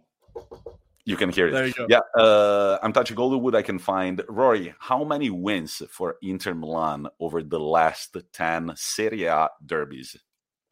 [1.06, 1.52] You can hear it.
[1.52, 1.86] There you go.
[1.88, 4.18] Yeah, uh, I'm touching all the wood I can find.
[4.28, 10.16] Ruairi, how many wins for Inter Milan over the last 10 Serie A derbies?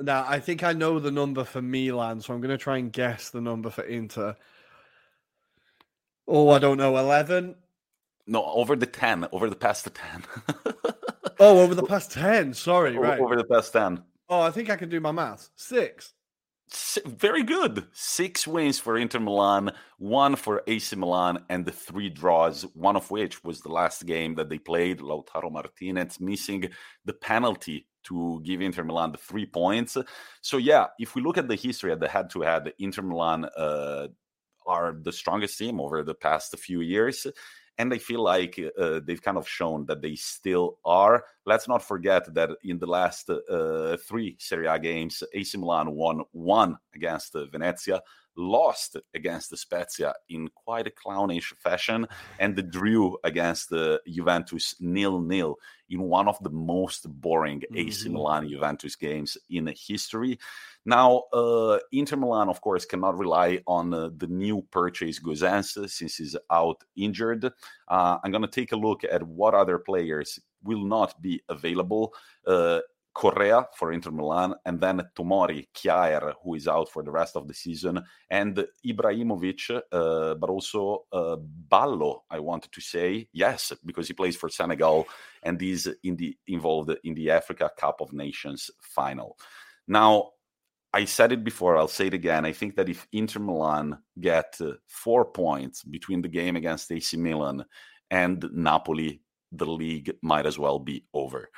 [0.01, 2.93] Now, I think I know the number for Milan, so I'm going to try and
[2.93, 4.35] guess the number for Inter.
[6.26, 6.97] Oh, I don't know.
[6.97, 7.55] 11?
[8.26, 10.24] No, over the 10, over the past 10.
[11.39, 12.55] Oh, over the past 10.
[12.55, 13.20] Sorry, right.
[13.20, 14.03] Over the past 10.
[14.28, 15.51] Oh, I think I can do my maths.
[15.55, 16.13] Six.
[17.06, 17.86] Very good.
[17.92, 23.10] Six wins for Inter Milan, one for AC Milan, and the three draws, one of
[23.10, 25.00] which was the last game that they played.
[25.00, 26.70] Lautaro Martinez missing
[27.04, 29.96] the penalty to give Inter Milan the three points.
[30.40, 33.44] So, yeah, if we look at the history at the head to head, Inter Milan
[33.56, 34.08] uh,
[34.66, 37.26] are the strongest team over the past few years.
[37.78, 41.24] And I feel like uh, they've kind of shown that they still are.
[41.44, 46.22] Let's not forget that in the last uh, three Serie A games, AC Milan won
[46.30, 48.00] one against uh, Venezia,
[48.37, 52.07] lost against the Spezia in quite a clownish fashion,
[52.39, 55.57] and the drew against the Juventus nil nil
[55.91, 58.12] in one of the most boring AC Mhm.
[58.12, 60.39] Milan Juventus games in history.
[60.85, 66.16] Now, uh, Inter Milan, of course, cannot rely on uh, the new purchase Gosens since
[66.16, 67.45] he's out injured.
[67.89, 72.14] Uh, I'm going to take a look at what other players will not be available.
[73.14, 77.46] Correa for Inter Milan, and then Tomori, Kjaer, who is out for the rest of
[77.46, 83.28] the season, and Ibrahimovic, uh, but also uh, Ballo, I wanted to say.
[83.32, 85.06] Yes, because he plays for Senegal
[85.44, 89.38] and is in the, involved in the Africa Cup of Nations final.
[89.86, 90.30] Now,
[90.92, 92.44] I said it before, I'll say it again.
[92.44, 97.16] I think that if Inter Milan get uh, four points between the game against AC
[97.16, 97.64] Milan
[98.10, 99.20] and Napoli,
[99.52, 101.48] the league might as well be over.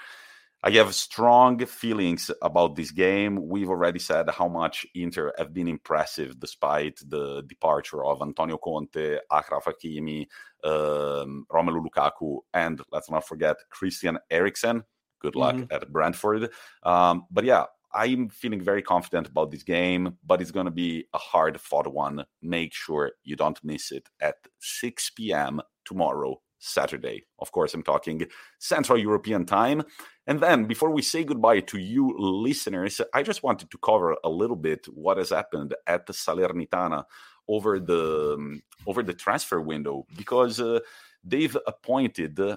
[0.66, 3.48] I have strong feelings about this game.
[3.48, 9.18] We've already said how much Inter have been impressive despite the departure of Antonio Conte,
[9.30, 10.26] Achraf Hakimi,
[10.64, 14.82] um, Romelu Lukaku, and let's not forget Christian Eriksen.
[15.20, 15.72] Good luck Mhm.
[15.72, 16.50] at Brentford.
[16.82, 21.06] Um, but yeah, I'm feeling very confident about this game, but it's going to be
[21.14, 22.26] a hard fought one.
[22.42, 25.62] Make sure you don't miss it at 6 p.m.
[25.84, 27.24] tomorrow, Saturday.
[27.38, 28.26] Of course, I'm talking
[28.58, 29.84] Central European time.
[30.26, 34.28] And then, before we say goodbye to you listeners, I just wanted to cover a
[34.28, 37.04] little bit what has happened at the Salernitana
[37.48, 40.80] over the um, over the transfer window because uh,
[41.22, 42.56] they've appointed uh,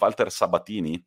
[0.00, 1.04] Walter Sabatini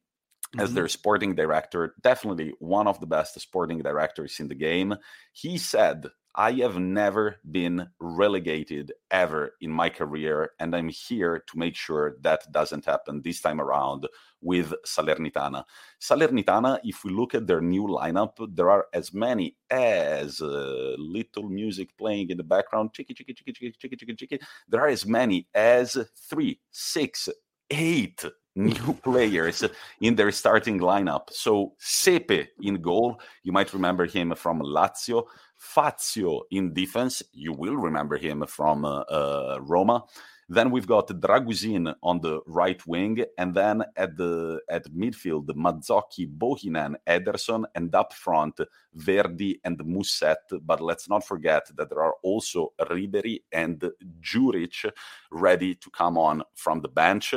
[0.58, 0.76] as Mhm.
[0.76, 4.96] their sporting director, definitely one of the best sporting directors in the game.
[5.34, 6.06] He said,
[6.38, 12.18] I have never been relegated ever in my career, and I'm here to make sure
[12.22, 14.06] that doesn't happen this time around
[14.42, 15.64] with Salernitana.
[16.02, 21.48] Salernitana, if we look at their new lineup, there are as many as uh, little
[21.48, 24.40] music playing in the background, chicky, chicky, chicky, chicky, chicky, chicky, chicky.
[24.68, 25.98] There are as many as
[26.30, 27.30] three, six,
[27.72, 28.26] eight
[28.56, 29.64] new players
[30.02, 31.30] in their starting lineup.
[31.32, 35.26] So Sepe in goal, you might remember him from Lazio.
[35.58, 40.04] Fazio in defense, you will remember him from uh, uh, Roma.
[40.48, 46.28] Then we've got Dragusin on the right wing, and then at the at midfield, Mazzocchi,
[46.28, 48.60] Bohinen, Ederson, and up front,
[48.94, 50.36] Verdi and Mousset.
[50.62, 53.84] But let's not forget that there are also Ribery and
[54.22, 54.92] Djuric
[55.32, 57.34] ready to come on from the bench.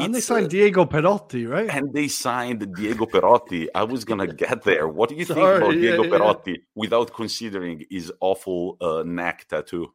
[0.00, 1.68] And they signed Diego Perotti, right?
[1.68, 3.68] and they signed Diego Perotti.
[3.74, 4.88] I was gonna get there.
[4.88, 6.10] What do you think Sorry, about yeah, Diego yeah.
[6.10, 9.92] Perotti without considering his awful uh, neck tattoo?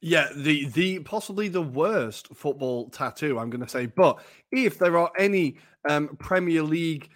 [0.00, 3.86] Yeah, the the possibly the worst football tattoo, I'm going to say.
[3.86, 4.20] But
[4.52, 7.10] if there are any um, Premier League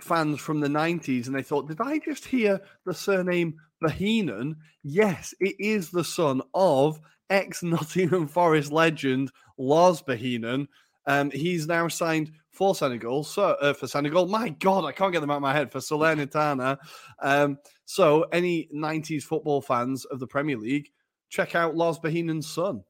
[0.00, 4.54] fans from the 90s and they thought, did I just hear the surname Bohinen?
[4.84, 7.00] Yes, it is the son of
[7.30, 10.68] ex Nottingham Forest legend Lars Bohinen.
[11.10, 13.24] Um, he's now signed for Senegal.
[13.24, 15.80] So uh, for Senegal, my God, I can't get them out of my head for
[15.80, 16.78] Salernitana.
[17.18, 20.88] Um, so any '90s football fans of the Premier League,
[21.28, 22.84] check out Lars Bohinen's son.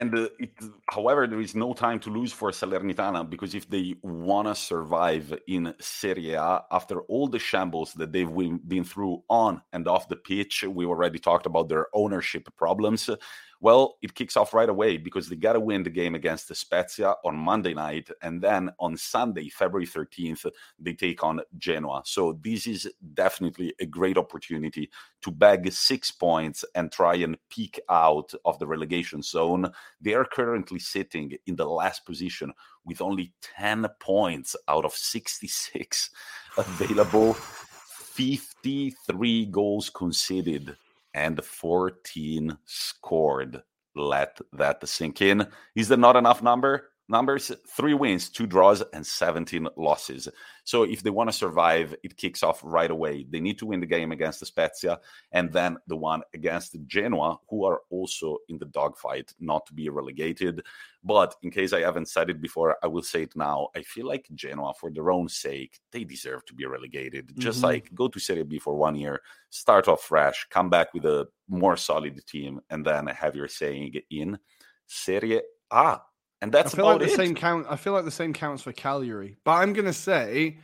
[0.00, 0.50] And uh, it,
[0.90, 5.32] however, there is no time to lose for Salernitana because if they want to survive
[5.48, 8.36] in Serie A after all the shambles that they've
[8.68, 13.08] been through on and off the pitch, we already talked about their ownership problems.
[13.60, 16.54] Well, it kicks off right away because they got to win the game against the
[16.54, 18.08] Spezia on Monday night.
[18.22, 22.02] And then on Sunday, February 13th, they take on Genoa.
[22.04, 24.90] So this is definitely a great opportunity
[25.22, 29.70] to bag six points and try and peek out of the relegation zone.
[30.00, 32.52] They are currently sitting in the last position
[32.84, 36.10] with only 10 points out of 66
[36.58, 37.34] available.
[37.34, 40.76] 53 goals conceded
[41.16, 43.62] and 14 scored.
[43.96, 45.48] Let that sink in.
[45.74, 46.90] Is that not enough number?
[47.08, 50.28] Numbers three wins, two draws, and 17 losses.
[50.64, 53.24] So if they want to survive, it kicks off right away.
[53.28, 54.98] They need to win the game against the Spezia
[55.32, 59.88] and then the one against Genoa, who are also in the dogfight not to be
[59.88, 60.62] relegated.
[61.04, 63.68] But in case I haven't said it before, I will say it now.
[63.76, 67.28] I feel like Genoa, for their own sake, they deserve to be relegated.
[67.28, 67.40] Mm-hmm.
[67.40, 71.04] Just like go to Serie B for one year, start off fresh, come back with
[71.04, 74.36] a more solid team, and then have your saying in
[74.88, 76.00] Serie A
[76.40, 77.16] and that's I feel like the it.
[77.16, 77.66] same count.
[77.68, 80.58] I feel like the same counts for Cagliari, but I'm gonna say,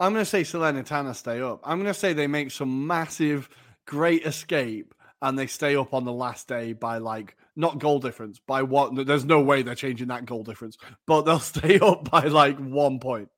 [0.00, 1.60] I'm gonna say Salernitana stay up.
[1.64, 3.48] I'm gonna say they make some massive,
[3.86, 8.40] great escape, and they stay up on the last day by like not goal difference
[8.40, 9.06] by what?
[9.06, 12.98] There's no way they're changing that goal difference, but they'll stay up by like one
[12.98, 13.28] point.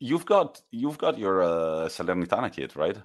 [0.00, 2.96] You've got you've got your uh, Salernitana kit, right?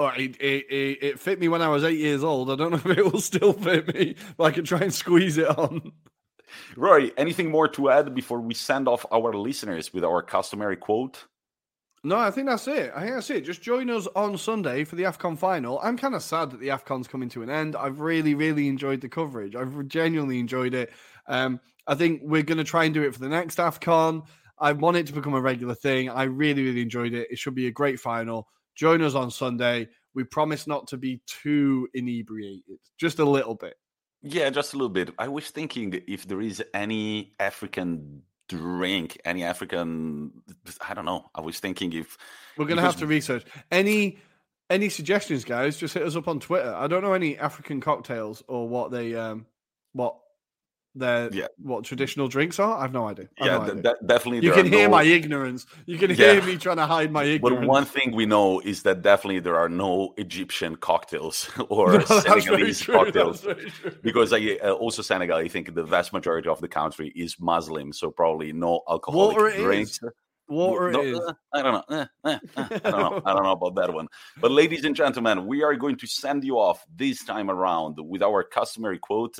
[0.00, 2.50] Oh, it, it, it, it, fit me when I was eight years old.
[2.50, 5.36] I don't know if it will still fit me, but I can try and squeeze
[5.36, 5.92] it on.
[6.74, 11.26] Ruairi, anything more to add before we send off our listeners with our customary quote?
[12.02, 12.90] No, I think that's it.
[12.96, 13.44] I think that's it.
[13.44, 15.78] Just join us on Sunday for the AFCON final.
[15.82, 17.76] I'm kind of sad that the AFCON's coming to an end.
[17.76, 19.54] I've really, really enjoyed the coverage.
[19.54, 20.92] I've genuinely enjoyed it.
[21.26, 24.24] Um, I think we're going to try and do it for the next AFCON.
[24.58, 26.08] I want it to become a regular thing.
[26.08, 27.28] I really, really enjoyed it.
[27.30, 28.48] It should be a great final.
[28.80, 29.88] Join us on Sunday.
[30.14, 33.74] We promise not to be too inebriated, just a little bit.
[34.22, 35.10] Yeah, just a little bit.
[35.18, 40.32] I was thinking if there is any African drink, any African,
[40.80, 41.26] I don't know.
[41.34, 42.16] I was thinking if
[42.56, 44.16] we're going to have to research any
[44.70, 45.76] any suggestions, guys.
[45.76, 46.74] Just hit us up on Twitter.
[46.74, 49.44] I don't know any African cocktails or what they um
[49.92, 50.16] what
[50.94, 51.46] their yeah.
[51.58, 52.78] what traditional drinks are?
[52.78, 53.28] I've no idea.
[53.40, 53.82] I've yeah, no idea.
[53.82, 54.44] D- definitely.
[54.44, 54.96] You can hear no...
[54.96, 55.66] my ignorance.
[55.86, 56.44] You can hear yeah.
[56.44, 57.60] me trying to hide my ignorance.
[57.60, 62.04] But one thing we know is that definitely there are no Egyptian cocktails or no,
[62.04, 63.46] Senegalese cocktails
[64.02, 65.38] because I uh, also Senegal.
[65.38, 69.56] I think the vast majority of the country is Muslim, so probably no alcoholic Water
[69.56, 70.00] drinks.
[70.50, 71.18] Water no, is.
[71.18, 71.96] Uh, I don't know.
[71.96, 73.22] Eh, eh, eh, I don't know.
[73.24, 74.08] I don't know about that one.
[74.40, 78.22] But ladies and gentlemen, we are going to send you off this time around with
[78.22, 79.36] our customary quote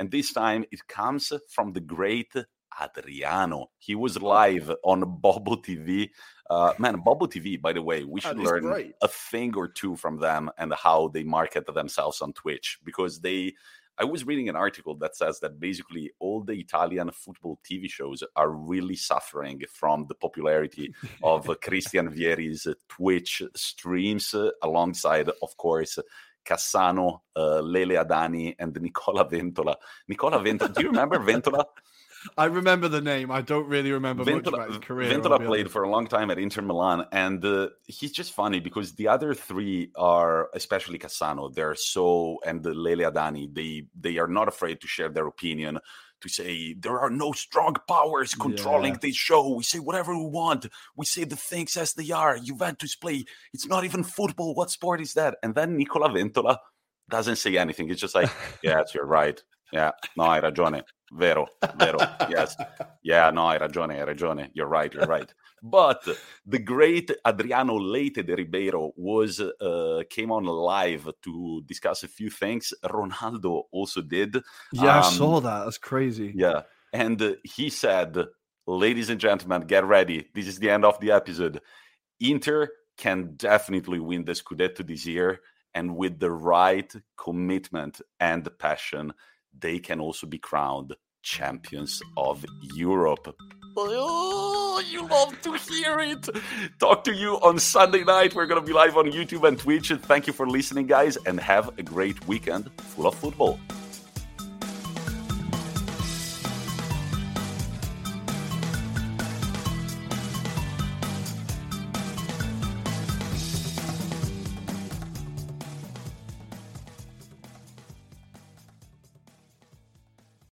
[0.00, 2.32] and this time it comes from the great
[2.80, 3.66] Adriano.
[3.78, 6.08] He was live on Bobo TV.
[6.48, 8.94] Uh, man, Bobo TV, by the way, we should learn great.
[9.02, 13.52] a thing or two from them and how they market themselves on Twitch because they.
[13.98, 18.24] I was reading an article that says that basically all the Italian football TV shows
[18.34, 25.98] are really suffering from the popularity of Christian Vieri's Twitch streams, alongside, of course,
[26.44, 29.74] Cassano, uh, Lele Adani, and Nicola Ventola.
[30.08, 31.64] Nicola Ventola, do you remember Ventola?
[32.36, 33.30] I remember the name.
[33.30, 35.10] I don't really remember Ventola, much about his career.
[35.10, 38.92] Ventola played for a long time at Inter Milan, and uh, he's just funny because
[38.92, 44.48] the other three are, especially Cassano, they're so, and Lele Adani, they they are not
[44.48, 45.78] afraid to share their opinion
[46.20, 48.98] to say there are no strong powers controlling yeah.
[49.02, 49.54] this show.
[49.54, 50.66] We say whatever we want.
[50.96, 52.38] We say the things as they are.
[52.38, 53.24] Juventus play.
[53.52, 54.54] It's not even football.
[54.54, 55.36] What sport is that?
[55.42, 56.58] And then Nicola Ventola
[57.08, 57.90] doesn't say anything.
[57.90, 58.30] It's just like,
[58.62, 59.42] yes, you're right.
[59.72, 60.82] Yeah, no, hai ragione.
[61.12, 61.46] Vero,
[61.76, 61.98] vero.
[62.28, 62.56] Yes.
[63.02, 64.50] Yeah, no, hai ragione, hai ragione.
[64.54, 65.32] You're right, you're right.
[65.62, 66.08] But
[66.46, 72.30] the great Adriano Leite de Ribeiro was uh, came on live to discuss a few
[72.30, 72.72] things.
[72.84, 74.40] Ronaldo also did.
[74.72, 75.64] Yeah, um, I saw that.
[75.64, 76.32] That's crazy.
[76.34, 76.62] Yeah.
[76.92, 78.16] And uh, he said,
[78.66, 80.28] ladies and gentlemen, get ready.
[80.34, 81.60] This is the end of the episode.
[82.20, 85.40] Inter can definitely win the Scudetto this year.
[85.74, 89.12] And with the right commitment and passion,
[89.58, 92.44] they can also be crowned champions of
[92.74, 93.34] Europe.
[93.76, 96.28] Oh, you love to hear it.
[96.78, 98.34] Talk to you on Sunday night.
[98.34, 99.90] We're going to be live on YouTube and Twitch.
[99.90, 103.60] Thank you for listening, guys, and have a great weekend full of football.